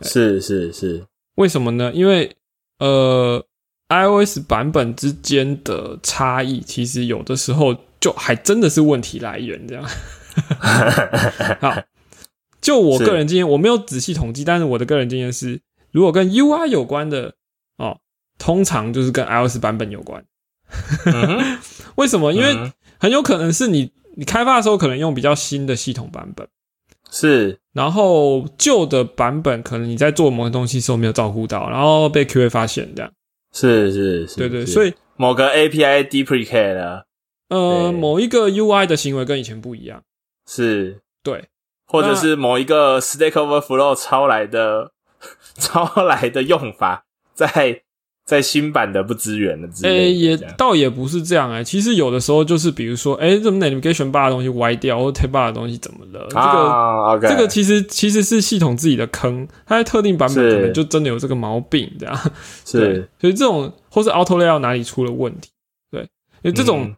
[0.01, 1.05] 是是是，
[1.35, 1.91] 为什么呢？
[1.93, 2.35] 因为
[2.79, 3.45] 呃
[3.89, 9.67] ，iOS 版本之间的差异，其实有的时候就还真的是问题来源。
[9.67, 9.85] 这样，
[11.61, 11.83] 好，
[12.59, 15.61] 就我个人经验，我没有仔细统计，但是我的个人经验是，
[15.91, 17.35] 如果跟 UI 有关的
[17.77, 17.99] 哦，
[18.39, 20.25] 通常就是跟 iOS 版本有关。
[21.97, 22.33] 为什么？
[22.33, 23.91] 因为很有可能是你。
[24.15, 26.47] 你开发的时候可能用比较新的系统版本，
[27.09, 33.11] 是，然后旧的版本可能你在做某些东西时候没有照顾到，然后被 QA 发现这样，
[33.53, 37.05] 是是是，对对，所以某个 API deprecate 了，
[37.49, 40.03] 呃，某一个 UI 的行为跟以前不一样，
[40.47, 41.49] 是，对，
[41.85, 44.91] 或者是某一个 Stack Overflow 抄来的
[45.55, 47.83] 抄来的用法在。
[48.31, 51.61] 在新版的不支援的，哎，也倒也不是这样哎。
[51.61, 56.29] 其实有的时候就是，比如说，哎，怎么 navigation bar 的东西歪掉，或 tab bar 的东西怎么了？
[57.19, 62.17] 这个这个其实其实是系统自己的坑，它在特定版本可能就真的有这个毛病，这样
[62.65, 63.05] 是。
[63.19, 65.49] 所以这种或是 auto layout 哪里出了问题？
[65.91, 66.03] 对，
[66.41, 66.95] 因为这种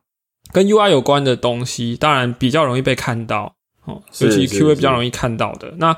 [0.51, 3.55] 跟 UI 有关的东西，当然比较容易被看到
[3.85, 5.97] 哦，尤其 QA 比较容易看到的，那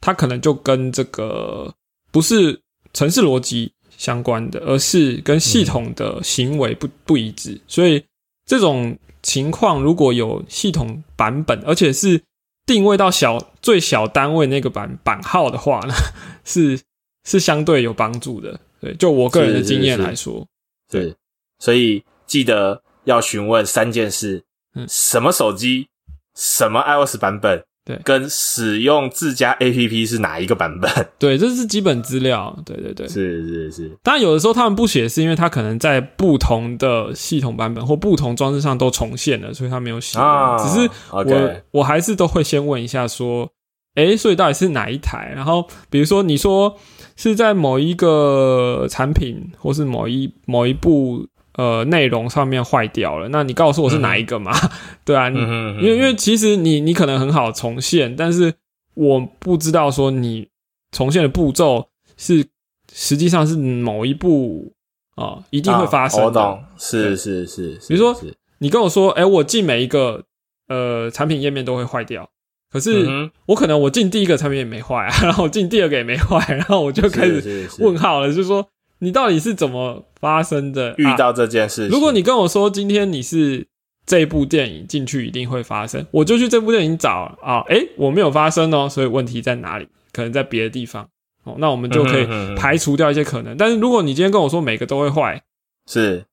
[0.00, 1.74] 它可能就跟这个
[2.12, 2.60] 不是
[2.92, 3.72] 城市逻辑。
[3.96, 8.04] 相关的，而是跟系统的行为不不一致，所以
[8.44, 12.22] 这种情况如果有系统版本，而且是
[12.64, 15.94] 定位到小最小单位那个版版号的话呢，
[16.44, 16.78] 是
[17.24, 18.58] 是相对有帮助的。
[18.80, 20.46] 对，就我个人的经验来说，
[20.90, 21.14] 对，
[21.58, 24.44] 所以记得要询问三件事：
[24.74, 25.88] 嗯，什么手机，
[26.34, 27.64] 什么 iOS 版本。
[27.86, 30.90] 对，跟使用自家 A P P 是哪一个版本？
[31.20, 32.54] 对，这是基本资料。
[32.66, 33.96] 对对对，是是是。
[34.02, 40.18] 当然，有的时候他们不写，是因为他可能在不同的系统版本或不同装置上都重现了，所以他没有写。
[40.58, 43.48] 只是我我还是都会先问一下，说，
[43.94, 45.32] 哎，所以到底是哪一台？
[45.36, 46.76] 然后，比如说你说
[47.14, 51.28] 是在某一个产品或是某一某一部。
[51.56, 54.52] 呃，内容上面坏掉了，那你告诉我是哪一个嘛？
[55.06, 58.52] 对啊，因为因为其实你你可能很好重现，但是
[58.92, 60.48] 我不知道说你
[60.92, 61.88] 重现的步骤
[62.18, 62.44] 是
[62.92, 64.74] 实际上是某一步
[65.14, 66.58] 啊，一定会发生的。
[66.76, 68.14] 是是是，比如说
[68.58, 70.24] 你跟我说，哎，我进每一个
[70.68, 72.28] 呃产品页面都会坏掉，
[72.70, 73.08] 可是
[73.46, 78.68] 我可能我进第一个产品也没坏啊， 然后进第二个也没坏，然后我就开始问号了，就是说。
[78.98, 80.94] 你到底是怎么发生的？
[80.98, 81.88] 遇到这件事？
[81.88, 83.66] 如果你跟我说今天你是
[84.06, 89.88] 这部电影进去一定会发生，我就去这部电影找啊，诶，我没有发生哦，所以问题在哪里？
[90.12, 91.06] 可能在别的地方
[91.44, 92.26] 哦，那我们就可以
[92.56, 93.56] 排除掉一些可能。
[93.56, 95.42] 但是如果你今天跟我说每个都会坏，
[95.86, 96.24] 是，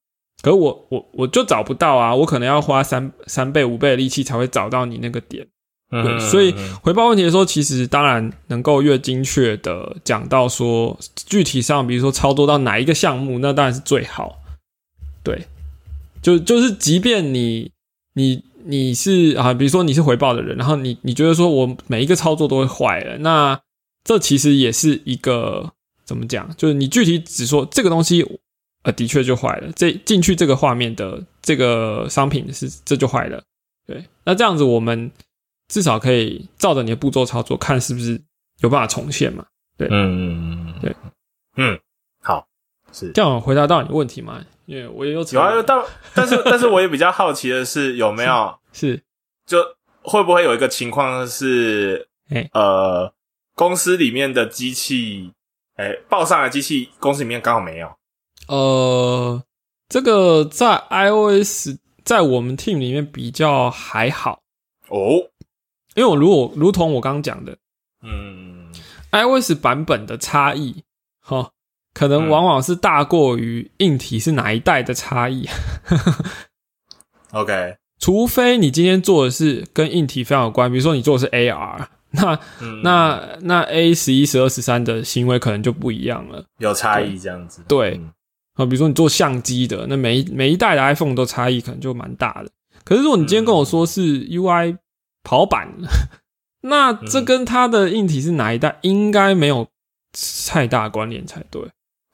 [0.42, 5.46] 可是我我我就找不到啊，我可能要花三三倍五倍的力气才会找到你那个点。
[6.02, 14.42] 对，所以回报问题的时候，其实当然能够越精确的讲到说具体上，比如说操作到哪一个项目，那当然是最好。
[15.22, 15.46] 对，
[16.24, 17.72] 就就是即便你
[18.16, 23.60] 你你是啊，比如说你是回报的人，然后你你觉得说我每一个操作都会坏了，那
[24.04, 25.72] 这其实也是一个
[26.06, 26.50] 怎么讲？
[26.58, 28.26] 就是你具体只说这个东西
[28.82, 33.44] 呃的确就坏了，这进去这个画面的这个商品是这就坏了。
[33.86, 35.12] 对，那这样子我们。
[35.68, 38.22] 至少可以照着你的步骤操作，看是不是
[38.60, 39.46] 有办法重现嘛？
[39.78, 40.96] 对，嗯嗯嗯，对，
[41.58, 41.80] 嗯，
[42.22, 42.48] 好，
[42.92, 44.44] 是这样回答到你的问题吗？
[44.66, 45.84] 因为我也有有啊，但
[46.14, 49.02] 但是 但是我也比较好奇的是，有没有是
[49.46, 49.58] 就
[50.02, 52.08] 会不会有一个情况是，
[52.54, 53.14] 呃，
[53.56, 55.34] 公司里面的机器，
[55.76, 57.92] 哎，报上来机器，公司里面刚好没有。
[58.48, 59.44] 呃，
[59.90, 64.42] 这个在 iOS 在我们 team 里面比较还好
[64.88, 65.30] 哦。
[65.96, 67.56] 因为我如果如同我刚刚讲的，
[68.02, 68.72] 嗯
[69.12, 70.84] ，iOS 版本的差异，
[71.22, 71.52] 哈，
[71.94, 75.48] 可能往往是大过于硬体是哪一代的差异。
[77.32, 82.40] OK，除非你今天做的是跟硬体非常有关，比如说你做的是 AR，那
[82.82, 87.64] 那那 A 十一、十二、十三的行为可能就不一样了，有差异这样子。
[87.68, 88.02] 对，
[88.56, 92.50] 啊，比如说你做相机的，那每每一代的 iPhone 都差异可能就蛮大的。
[92.84, 94.78] 可是如果你今天跟我说是 UI。
[95.24, 95.70] 跑板，
[96.62, 99.68] 那这跟它的硬体是哪一代应该没有
[100.42, 101.62] 太大关联才对。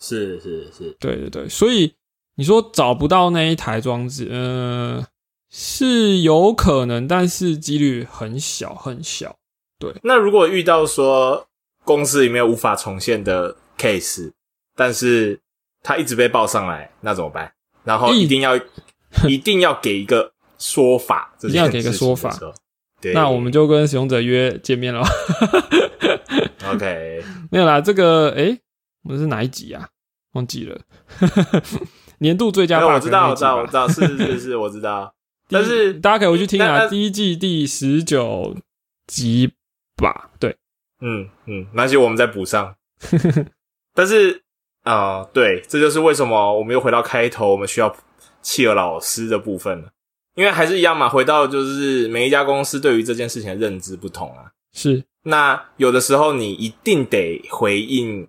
[0.01, 1.93] 是是是，对对对，所以
[2.35, 5.05] 你说找不到那一台装置，呃，
[5.49, 9.35] 是有可能，但是几率很小很小。
[9.77, 11.47] 对，那如果遇到说
[11.83, 14.31] 公司里面无法重现的 case，
[14.73, 15.41] 但是
[15.83, 17.51] 它一直被报上来，那怎么办？
[17.83, 18.57] 然后一定要
[19.27, 22.29] 一定要给一个说法，一定要给个说法。
[23.13, 25.01] 那我们就跟使用者约见面了。
[26.71, 28.57] OK，没有啦，这个哎，
[29.03, 29.89] 我们是哪一集啊？
[30.33, 30.79] 忘记了。
[32.19, 35.13] 年度最佳，我知道，我知道，我知道，是是是，我知道。
[35.49, 38.55] 但是大家可以回去听啊，第一季第十九
[39.07, 39.53] 集
[39.95, 40.29] 吧。
[40.37, 40.55] 对，
[41.01, 42.75] 嗯嗯，那就我们再补上。
[43.95, 44.43] 但是
[44.83, 47.95] 啊，对，这就是为什么我们又回到开头，我们需要
[48.41, 49.89] 企鹅老师的部分了。
[50.35, 54.51] 因为还是一样嘛，回到就是每一家公司对于这件事情的认知不同啊。
[54.73, 58.27] 是，那有的时候你一定得回应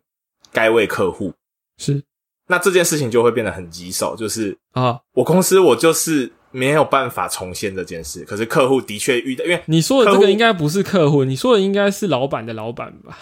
[0.52, 1.34] 该位客户。
[1.76, 2.02] 是，
[2.48, 13.16] 那这件事情就会变得很棘手，就是啊，我公司我就是没有办法重现这件事，可是客户的确遇到，因为你说的这个应该不是客户，你说的应该是老板的老板吧？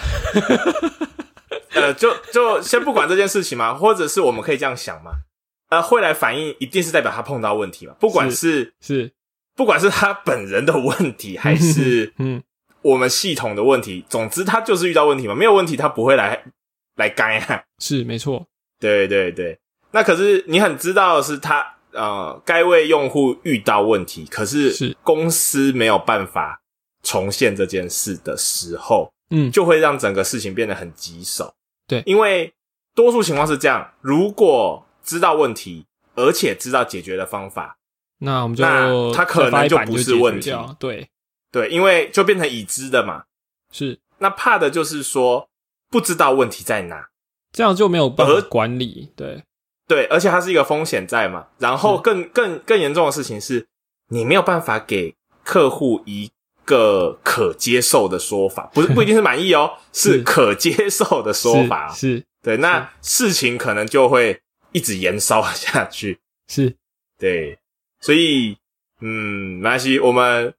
[1.75, 5.11] 呃，就就先不管这件事情嘛，或者是我们可以这样想嘛。
[5.69, 7.95] 呃，会来反映，一定是代表他碰到问题嘛？
[8.01, 9.13] 不管是是，
[9.55, 12.43] 不管是他本人的问题，还是嗯，
[12.83, 15.35] 我们系统的问题，总之他就是遇到问题嘛。
[15.35, 16.43] 没有问题，他不会来
[16.97, 17.63] 来干啊。
[17.79, 18.47] 是没错，
[18.81, 19.59] 对对对。
[19.91, 26.61] 那可是你很知道是他呃，该位用户遇到问题，可是是公司没有办法
[27.03, 31.53] 重现这件事的时候，嗯，就会让整个事情变得很棘手。
[31.87, 32.53] 对，因为
[32.95, 35.87] 多数情况是这样，如果知道问题，
[36.17, 37.79] 而且知道解决的方法，
[38.19, 38.63] 那我们就
[39.13, 40.53] 他可能就不是问题。
[40.79, 41.09] 对。
[41.51, 43.25] 对，因为就变成已知的嘛。
[43.73, 45.49] 是，那怕的就是说
[45.89, 47.09] 不知道问题在哪，
[47.51, 49.11] 这样就没有办法管理。
[49.17, 49.45] 对。
[49.87, 51.47] 对，而且它是一个风险在嘛。
[51.57, 53.67] 然后更更更严重的事情是，
[54.11, 56.31] 你没有办法给客户一
[56.67, 64.43] 个可接受的说法，不是 不一定是满意哦，是可接受的说法，是对，那事情可能就会
[64.73, 66.75] 一直延烧下去， 是。
[67.19, 67.59] 对，
[68.01, 68.57] 所以
[69.01, 70.55] 嗯，没关系，我们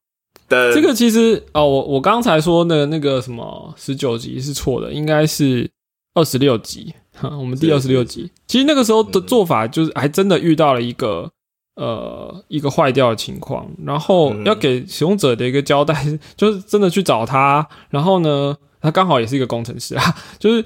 [0.48, 5.70] 的这个其实哦，我我刚才说的那个什么十九集是错的，应该是
[6.14, 11.32] 二十六集，我们第二十六集，其实那个时候的做法就是还真的遇到了一个。
[11.76, 15.96] 呃，一个坏掉的情况，然后要给使用者的一个交代，
[16.36, 20.04] 就是真的去找他，然后呢，他刚好也是一个工程师啊，
[20.38, 20.66] 就是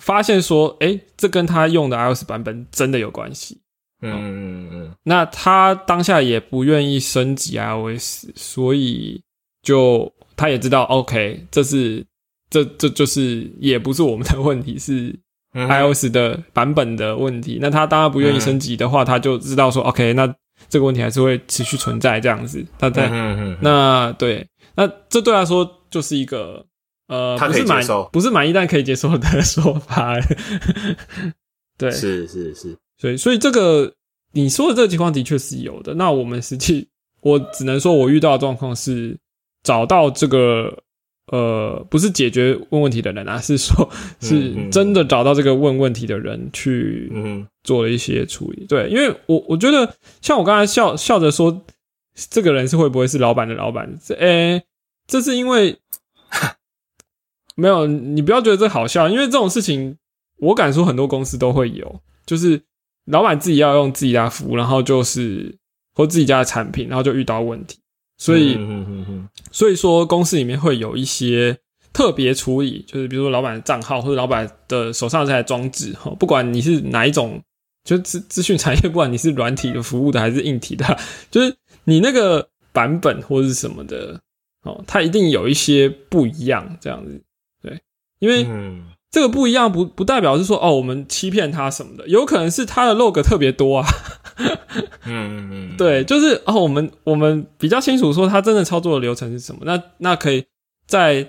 [0.00, 3.60] 发现说，哎，这跟他用的 iOS 版本真的有关系。
[4.02, 4.94] 嗯嗯嗯。
[5.04, 9.22] 那他当下也不愿意升级 iOS，所以
[9.62, 12.04] 就他也知道，OK，这是
[12.48, 15.18] 这这就是也不是我们的问题，是。
[15.56, 20.26] iOS 的版本的问题，那他当然不愿意升级的话，他就知道说，OK，那
[20.68, 22.62] 这个问题还是会持续存在这样子。
[22.78, 23.08] 他在
[23.62, 26.62] 那对，那这对他说就是一个
[27.08, 30.14] 呃，他可以接受，不是满意但可以接受的 说法。
[31.78, 33.92] 对，是是是，所以所以这个
[34.32, 35.94] 你说的这个情况的确是有的。
[35.94, 36.88] 那我们实际
[37.20, 39.16] 我只能说我遇到的状况是
[39.62, 40.82] 找到这个。
[41.32, 43.90] 呃，不是解决问问题的人啊，是说，
[44.22, 47.12] 是真的找到这个问问题的人去
[47.64, 48.64] 做了一些处理。
[48.68, 51.64] 对，因为我我觉得，像我刚才笑笑着说，
[52.30, 53.98] 这个人是会不会是老板的老板？
[54.00, 54.62] 这，哎，
[55.08, 55.76] 这是因为
[57.56, 59.98] 没有你不要觉得这好笑，因为这种事情，
[60.38, 62.62] 我敢说很多公司都会有，就是
[63.06, 65.58] 老板自己要用自己家服务，然后就是
[65.94, 67.78] 或自己家的产品，然后就遇到问题。
[68.18, 68.56] 所以，
[69.50, 71.58] 所以说公司里面会有一些
[71.92, 77.42] 特别处理，就是比如说老板的账号或者老板的手上这台装置，哈，不管你是哪一种，
[77.84, 80.98] 就资资讯产业，不管你是软体的服务的还是硬体的，
[81.30, 81.54] 就是
[81.84, 84.18] 你那个版本或者是什么的，
[84.62, 87.20] 哦，它一定有一些不一样，这样子，对，
[88.18, 88.46] 因为
[89.10, 93.86] 这个不一样不不代表是说哦，我们欺骗他什么的，有可能是他的 log 特别多啊。
[94.38, 100.44] 嗯嗯嗯， 对，就是哦，我们我们比较清楚说他真的操作的流程是什么，那那可以
[100.86, 101.26] 在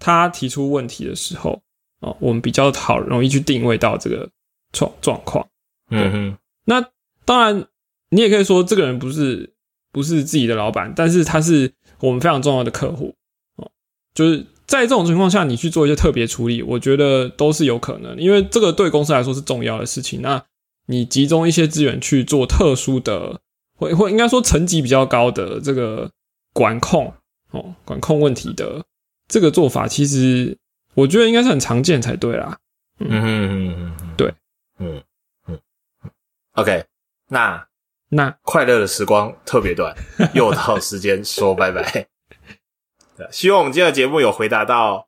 [0.00, 1.62] 他提出问题的时候
[2.00, 4.28] 哦，我们比较好容易去定位到这个
[4.72, 5.46] 状状况。
[5.90, 6.84] 嗯哼，那
[7.24, 7.64] 当然
[8.08, 9.52] 你也可以说这个人不是
[9.92, 13.14] 不是自己的老板，但是他是我们非常重要的客户
[13.56, 13.70] 哦，
[14.14, 20.22] 就是在这种情况下，你去做一些特别处理，我觉得都是有可能，因为这个对公司来说是重要的事情。
[20.22, 20.40] 那
[20.86, 23.40] 你集中一些资源去做特殊的，
[23.76, 26.08] 或或应该说层级比较高的这个
[26.52, 27.12] 管控
[27.50, 28.84] 哦，管控问题的
[29.26, 30.56] 这个做法，其实
[30.94, 32.56] 我觉得应该是很常见才对啦。
[33.00, 34.32] 嗯嗯嗯嗯，对，
[34.78, 35.02] 嗯
[35.48, 35.58] 嗯
[36.52, 36.84] ，OK，
[37.26, 37.66] 那
[38.08, 39.92] 那快乐的时光特别短，
[40.32, 42.06] 又到时间说拜拜。
[43.30, 45.06] 希望我们今天的节目有回答到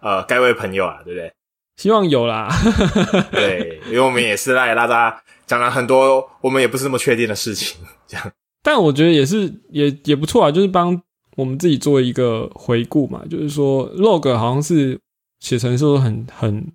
[0.00, 1.32] 呃该位朋友啊，对不对？
[1.76, 2.48] 希望有啦，
[3.30, 7.78] 对，因为我们也是来大家讲了很多我们也不是那么确定的事情，
[8.08, 8.32] 这样。
[8.64, 11.00] 但我觉得也是也也不错啊，就是帮
[11.36, 13.22] 我们自己做一个回顾嘛。
[13.30, 14.98] 就是说，log 好像是
[15.38, 16.66] 写程式很很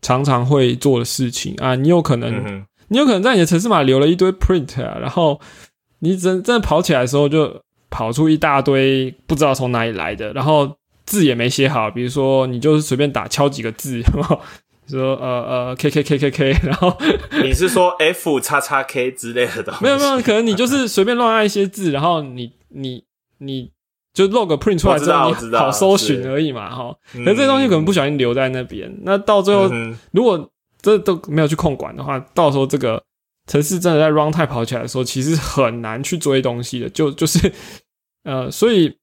[0.00, 1.74] 常常会做的事情啊。
[1.74, 5.40] 你有可能，你有可能在你的城市码留了一堆 print 啊，然后
[5.98, 7.60] 你真真的跑起来的时候，就
[7.92, 10.76] 跑出一大堆不知道从哪里来的，然后。
[11.04, 14.00] 字也没写好，比如说你就是随便打敲几个字，
[14.88, 16.96] 说呃呃 k k k k k，然后
[17.42, 19.82] 你是说 f 叉叉 k 之类的东西？
[19.82, 23.02] 没有没有，可能你就是随便乱按一些字，然后你你
[23.38, 23.72] 你
[24.14, 26.94] 就 log print 出来之后，你好搜寻而已嘛，哈。
[27.12, 29.68] 可这些东西可能不小心留在那边，那到最后
[30.12, 33.02] 如果这都没有去控管的话，到时候这个
[33.46, 37.52] 城市真的在 runtime 跑起来的时候，其实很难去追东西的，就就是
[38.24, 38.96] 呃，所以。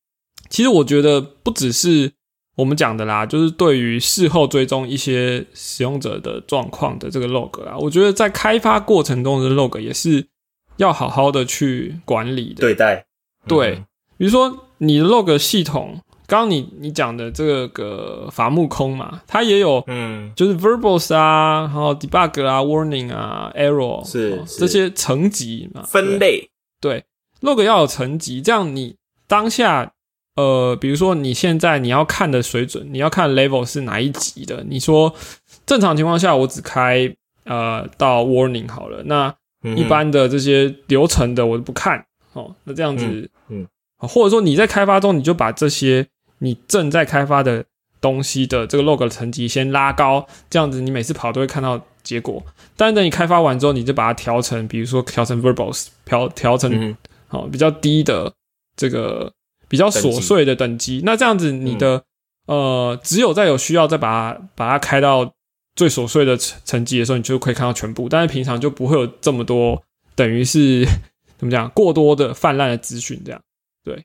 [0.50, 2.12] 其实我觉得不只是
[2.56, 10.26] 我们讲的啦，就是对于事后追踪一些使用者的状况的这个 log 啊，我觉得在开发过程中的 log 也是
[10.78, 13.06] 要好好的去管理的对待。
[13.48, 13.84] 对，
[14.18, 26.50] 比如说你的 log 系统，刚刚你你讲的这个伐木空嘛，它也有嗯，就是 verbals 啊，然后 debug 啊，warning 啊，error 是这些层级嘛，分类
[26.80, 27.04] 对
[27.42, 28.96] log 要有层级，这样你
[29.28, 29.92] 当下。
[30.36, 34.64] 呃，比如说你现在你要看的水准，你要看 level 是哪一级的？
[34.70, 35.14] 你说
[35.66, 37.14] 正常情况下我只开
[37.44, 39.36] 呃到 warning 好了，那
[39.76, 42.56] 一般的这些流程的我都不看哦。
[42.64, 43.68] 那这样子，嗯，
[43.98, 46.08] 或者说你在开发中你就把这些
[46.40, 47.64] 你正在开发的
[48.02, 52.44] 东西的这个 log 的层级先拉高，这样子你每次跑都会看到结果。
[52.76, 56.96] 但等你开发完之后，你就把它调成，比如说调成 verbals，调调成
[57.28, 58.34] 好比较低的
[58.76, 59.32] 这个
[59.68, 61.02] 比较琐碎的等级。
[61.04, 62.04] 那这样子，你的
[62.46, 65.34] 呃，只有在有需要再把它把它开到
[65.76, 68.08] 最琐碎的层层级的时候，你就可以看到全部。
[68.08, 69.84] 但是平常就不会有这么多，
[70.16, 70.86] 等于是
[71.38, 73.42] 怎么讲，过多的泛滥的资讯这样。
[73.84, 74.04] 对，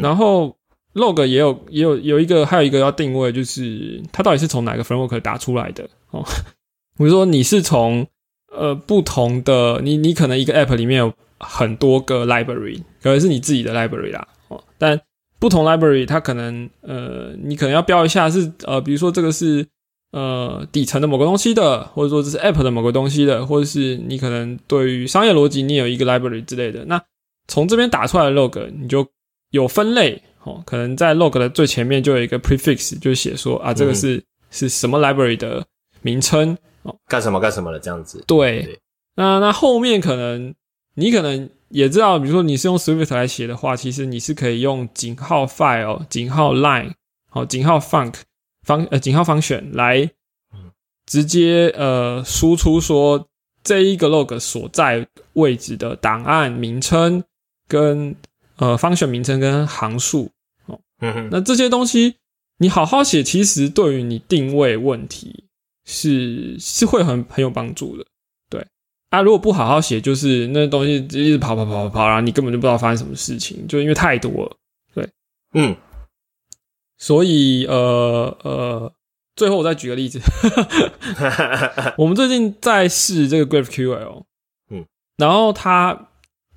[0.00, 0.56] 然后
[0.94, 6.24] log 也有也有有一个还有一个要定位，就是它到底是从哪个 framework 打出来的哦。
[6.96, 8.06] 比如说你是从
[8.52, 15.00] 呃不同的，你你可能一个 app 里面有很多个 library，可能是你自己的 library 啦哦，但
[15.40, 19.66] 不同 library，它可能呃，你可能要标一下是呃，比如说这个是
[20.12, 26.84] 呃底层的某个东西的，或者说这是 app 的某个东西的，或者是你可能对于商业逻辑你有一个 library 之类的。
[26.84, 27.02] 那
[27.48, 29.06] 从这边打出来的 log，你就
[29.50, 35.66] 有分类哦，可能在 log 的最前面就有一个 prefix，就写说啊，这个是是什么 library 的
[36.00, 38.22] 名称哦，干什么干什么的这样子。
[38.26, 38.80] 对，
[39.16, 40.54] 那那后面可能
[40.94, 41.50] 你可能。
[41.70, 46.92] 也知道，比如说你是用 Swift 来写的话，其实你是可以用井号 file、井号 line、
[47.28, 48.14] 好井号 func
[48.62, 50.08] 方呃井号方选来
[51.04, 53.26] 直接呃输出说
[53.64, 57.24] 这一个 log 所在位置的档案名称
[57.66, 58.14] 跟
[58.58, 60.30] 呃方选名称跟行数
[61.04, 62.16] 哦，那这些东西
[62.58, 65.44] 你好好写，其实对于你定位问题
[65.84, 68.04] 是是会很很有帮助的。
[68.48, 68.66] 对。
[69.10, 74.56] 啊如果不好好写，就是那东西一直跑跑跑跑跑，然后你根本就不知道发生什么事情，就因为太多了。
[74.94, 75.08] 对，
[75.52, 75.76] 嗯，
[76.98, 78.92] 所以呃呃，
[79.36, 80.20] 最后我再举个例子，
[81.98, 84.24] 我们最近在试这个 GraphQL，
[84.70, 84.84] 嗯，
[85.16, 86.08] 然后它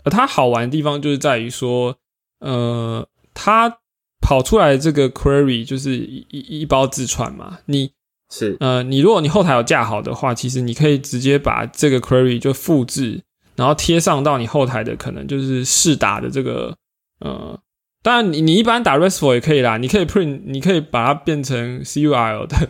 [0.05, 1.97] 它好玩的地方就是在于说，
[2.39, 3.79] 呃，它
[4.21, 7.91] 跑出来这个 query 就是一一包自串嘛，你。
[8.29, 13.21] 是，呃，你如果你后台有架好的话，其实你可以直接把这个 query 就复制，
[13.55, 16.75] 然后贴上到你后台的可能就是试打的这个，
[17.21, 17.57] 呃，
[18.03, 22.69] 当然你你一般打 RESTful 也可以啦，你可以 print，你可以把它变成 CUL 的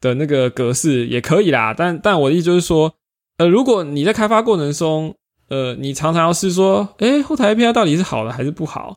[0.00, 1.72] 的那个格式也可以啦。
[1.72, 2.92] 但但我的意思就是说，
[3.38, 5.14] 呃，如果你在开发过程中，
[5.48, 8.96] 呃，你常常要是说，哎，后台 API 到底是好的还是不好？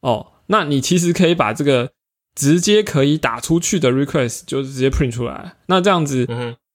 [0.00, 1.90] 哦，那你其实可以把这个。
[2.38, 6.28] 直接可以打出去的 request 就直接 print 出来，那这样子，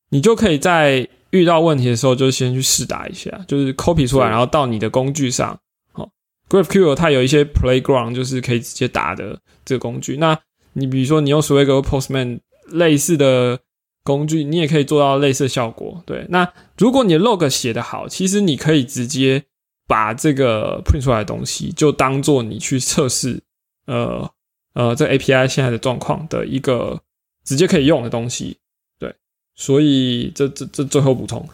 [0.09, 5.59] 你就可以在遇到问题的时候就先去试打一下，就是 copy 出来，然后到你的工具上。
[5.91, 6.09] 好
[6.49, 10.17] ，GraphQL 它有一些 playground，就是可以直接打的这个工具。
[10.17, 10.35] 那
[10.73, 12.39] 你比如说你用 Swagger Postman
[12.71, 13.59] 类似的
[14.03, 16.01] 工具，你也可以做到类似的效果。
[16.07, 19.43] 对，那如果你的 log 写的好，其实你可以直接
[19.87, 23.43] 把这个 print 出来的东西，就当做你去测试，
[23.91, 24.31] 呃。
[24.73, 26.97] 呃，这 API 现在的状况的一个
[27.43, 28.57] 直接可以用的东西，
[28.97, 29.13] 对，
[29.53, 31.45] 所以这这这最后补充，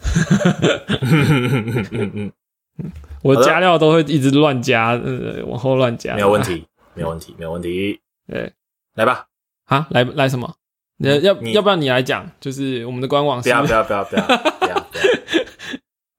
[3.22, 6.64] 我加料都会一直乱加，呃，往后乱加，没有问题，
[6.94, 7.98] 没有问题，没有问题，
[8.30, 8.52] 对，
[8.94, 9.26] 来吧，
[9.64, 10.54] 啊，来来什么？
[10.98, 12.30] 要要要不要你来讲？
[12.38, 14.86] 就是我们的官网，不要不要不要不要不要不要，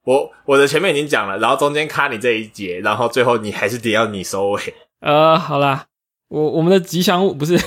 [0.04, 4.62] 我我的前面已经讲了，然后中间卡你这一节，然后最后你还是得要你收尾，
[5.00, 5.86] 呃，好啦。
[6.30, 7.60] 我我们的吉祥物不是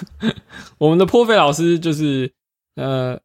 [0.78, 2.30] 我们的破费老师，就是
[2.76, 3.18] 呃，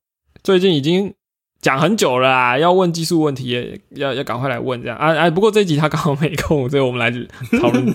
[0.44, 1.14] 最近已经
[1.62, 5.30] 讲很久了啊，要问技术问题，要要赶快来问这样啊啊！
[5.30, 7.12] 不过这集他刚好没空，所以我们来
[7.60, 7.86] 讨论。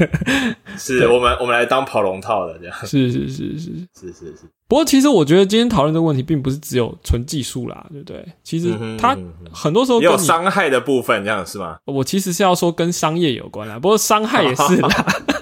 [0.78, 2.74] 是我们我们来当跑龙套的这样。
[2.84, 4.50] 是是是是是是是。
[4.68, 8.26] 不过其实我觉得今天讨论这个问题，并不是只有纯技术啦，对不对？
[8.42, 9.16] 其实它
[9.52, 11.76] 很多时候有伤害的部分，这样是吗？
[11.84, 14.88] 我其实是要说跟商业有关啦，不过伤害也是啦。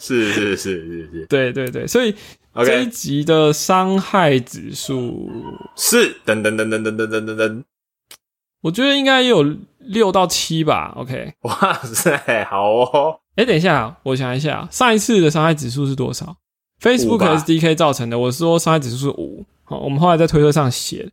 [0.00, 2.14] 是是是是是，对对对，所以
[2.64, 5.30] 这一集的伤害指数
[5.76, 7.62] 是噔噔噔噔噔噔噔噔噔，
[8.62, 9.44] 我觉得应该有
[9.78, 10.94] 六到七吧。
[10.96, 13.20] OK，哇塞，好哦。
[13.36, 16.34] 哎，等一下，我想一下，上一次的伤害指数是多少
[16.80, 19.44] ？Facebook SDK 造成的，我是说伤害指数是五。
[19.64, 21.06] 好，我们后来在推特上写，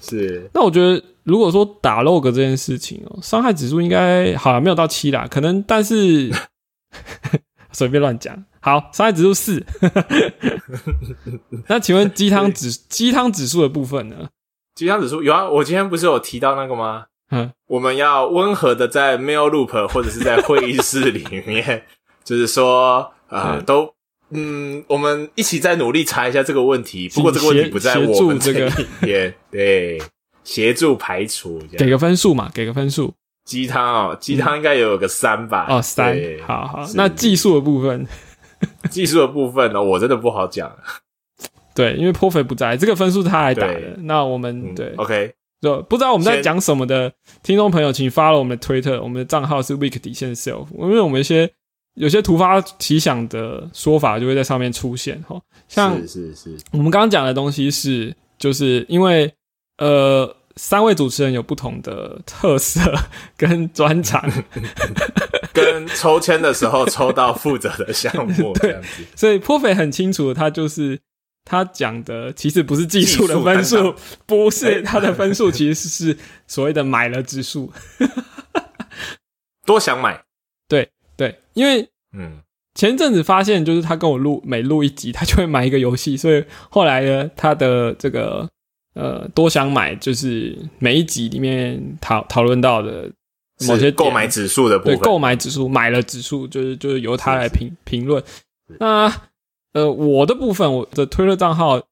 [0.00, 0.50] 是。
[0.54, 6.32] 那我觉得，如果说打 log 这件事情哦，伤害指数应该好像没有到七啦，可能，但是。
[7.74, 9.64] 随便乱讲，好，伤害指数四。
[11.68, 14.28] 那请问鸡汤指鸡汤指数的部分呢？
[14.74, 17.06] 鸡汤指数有啊，我今天不是有提到那个吗？
[17.30, 21.84] 嗯，我们要温和的在 mail loop 或者是在会议室里面，
[22.22, 23.92] 就是说啊，都
[24.30, 27.08] 嗯，我们一起在努力查一下这个问题。
[27.08, 28.70] 不过这个问题不在我们这个
[29.00, 30.00] 边，对，
[30.44, 33.12] 协助排除，给个分数嘛，给个分数。
[33.44, 35.66] 鸡汤哦，鸡汤应该有个三吧？
[35.68, 36.16] 哦，三，
[36.46, 36.86] 好好。
[36.94, 38.06] 那技术的部分，
[38.90, 40.74] 技术的部分呢，我真的不好讲。
[41.74, 43.96] 对，因为泼肥不在，这个分数他来打的。
[43.98, 45.34] 那我们对，OK。
[45.60, 47.10] 就不知道我们在讲什么的
[47.42, 51.50] 听众朋友，请发了我们的推特，我们的账号是 week 底线 self，因为我们一些
[51.94, 55.40] 有些突发奇想的说法就会在上面出现哈。
[55.66, 59.32] 像是是是，我们刚刚讲的东西是，就是因为
[59.78, 62.80] 呃，三位主持人有不同的特色
[63.36, 64.22] 跟专长，
[65.52, 71.00] 跟抽签的时候抽到负责的项目 这样子，所以颇肥很清楚，他就是。
[71.46, 73.94] 他讲的其实不是技术的分数，
[74.24, 76.16] 不是他的分数，其实是
[76.46, 77.70] 所谓的买了指数。
[79.66, 80.22] 多想买，
[80.66, 81.86] 对对，因为
[82.16, 82.38] 嗯，
[82.74, 88.48] 前阵子发现就是他跟我录每录一集，他就会买一个游戏，所以后来呢，他的这个
[88.94, 93.10] 呃多想买，就是每一集里面讨讨论到的
[93.68, 98.22] 某些购买指数的部分，购买指数买了指数，就是就是由他来评评论
[98.78, 99.12] 那。
[99.74, 101.82] 呃，我的部分，我的推特账号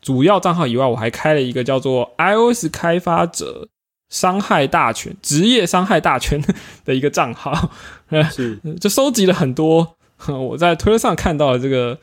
[0.00, 3.66] 主要账号以外，我还开了一个叫做 iOS 开发者
[4.10, 6.40] 伤害大全职业伤害大全
[6.84, 7.72] 的一个账号，
[8.30, 8.56] 是。
[8.80, 9.96] 就收集了很多
[10.28, 11.98] 我在推特上看到的这个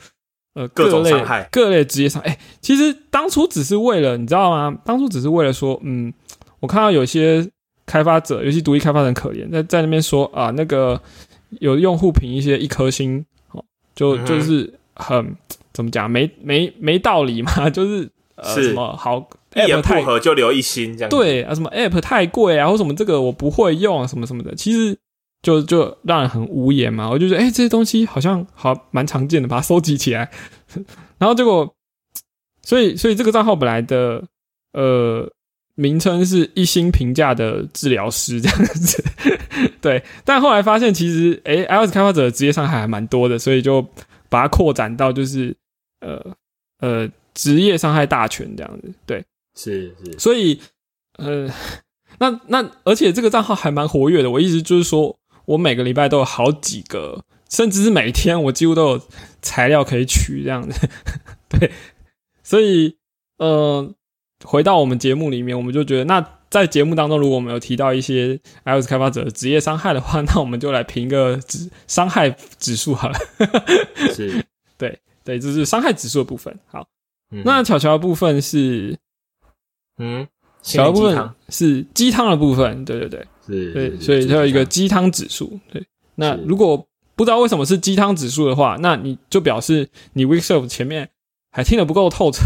[0.60, 2.22] 呃各种伤害各类职业伤。
[2.24, 4.78] 哎，其实当初只是为了你知道吗？
[4.84, 6.14] 当初只是为了说，嗯，
[6.60, 7.50] 我看到有些
[7.86, 11.02] 开发者，尤其独立开发人可怜，在在那边说啊，那个
[11.60, 13.64] 有用户评一些一颗星，哦，
[13.96, 14.74] 就就是。
[15.02, 15.34] 很
[15.72, 16.12] 怎么讲？
[16.12, 17.68] 没没没道理嘛？
[17.72, 21.10] 就是呃，什么好一言不合就留一星这样？
[21.10, 24.98] 对啊，什么 app 太贵啊，或什么这个我不会用啊，什么什么的，其实
[25.42, 27.10] 就就让人很无言嘛。
[27.10, 30.30] 我就觉得，哎，这些东西好像好蛮常见的，把它收集起来。
[31.18, 31.76] 然后结果，
[32.64, 34.24] 所以所以这个账号本来的
[34.74, 35.32] 呃
[35.76, 39.04] 名称是一星评价的治疗师这样子，
[39.82, 40.04] 对。
[40.24, 43.88] 但后来发现，其实哎，iOS 开发者职业伤害还蛮多的，所以就。
[44.32, 45.58] 把它扩展到就是
[46.02, 46.24] 呃
[46.82, 49.26] 呃职业伤害大全这样子，对，
[49.56, 50.62] 是是，所以
[51.18, 51.52] 呃
[52.22, 55.18] 那那而且这个账号还蛮活跃的，我一直就是说
[55.50, 59.02] 我每个礼拜都有好几个，甚至是每天我几乎都有
[59.42, 60.90] 材料可以取这样子，
[61.50, 61.72] 对，
[62.44, 62.98] 所以
[63.38, 63.94] 呃
[64.44, 66.26] 回到我们节目里面，我们就觉得那。
[66.50, 68.36] 在节目当中，如果我们有提到一些
[68.66, 72.28] iOS 开发者的职业伤害的话，那我们就来评个指伤害
[72.58, 73.20] 指数好了。
[74.16, 74.44] 是，
[74.76, 76.60] 对对，这是伤害指数的部分。
[76.66, 76.88] 好，
[77.46, 78.98] 那巧巧的部分是，
[80.00, 80.28] 嗯，
[80.64, 82.84] 巧巧部分是鸡汤的部分。
[82.84, 85.60] 对对对，是，对，所以它有一个鸡汤指数。
[85.72, 85.86] 对，
[86.16, 86.78] 那如果
[87.16, 91.10] 不知道为什么是鸡汤指数的话，那你就表示你 Weekself 前面
[91.52, 92.42] 还听得不够透彻。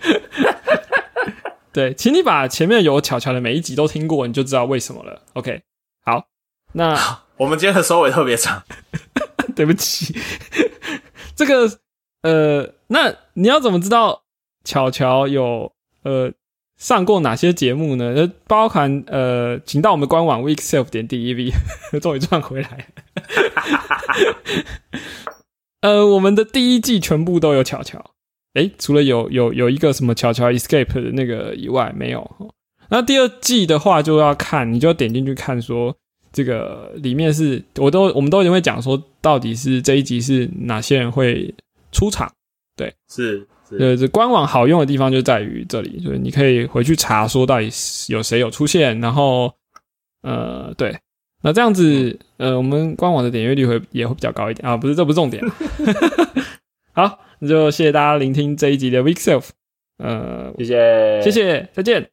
[1.72, 5.22] 对，请你把前面有巧巧的每一集都听过，你就知道为什么了。
[5.34, 5.62] OK，
[6.04, 6.26] 好，
[6.72, 6.96] 那
[7.38, 8.62] 我们今天的收尾特别长，
[9.54, 10.18] 对不起。
[11.36, 11.70] 这个
[12.22, 14.24] 呃，那你要怎么知道
[14.64, 15.72] 巧巧有
[16.02, 16.32] 呃
[16.80, 18.32] 上过哪些节目呢？
[18.48, 21.52] 包含呃，请到我们官网 weekself 点 dev，
[22.00, 22.86] 终于赚回来。
[25.82, 28.12] 呃，我们的第一季全部都有巧巧。
[28.54, 32.28] 哎，除了有有有一个什么巧巧 escape 的那个以外，没有。
[32.88, 35.94] 那第二季的话，就要看，你就要点进去看，说
[36.32, 41.54] 这个里面是，我都我们都已经会讲说，到底是这一集是哪些人会
[41.92, 42.32] 出场？
[42.74, 43.46] 对，是，
[43.78, 47.68] 呃，这官网好用的地方就在于这里，就是你可以回去查说到底
[48.08, 49.52] 有谁有出现，然后
[50.22, 50.98] 呃，对，
[51.42, 55.42] 那这样子，呃，我们官网的点阅率会也会比较高一点啊，不是，这不是重点。
[56.92, 57.20] 好。
[57.42, 59.48] 那就谢谢大家聆听这一集的 Week Self，
[59.96, 62.10] 呃，谢谢，谢谢，再见，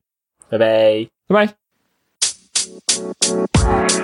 [0.50, 1.46] 拜拜，拜
[3.92, 3.97] 拜。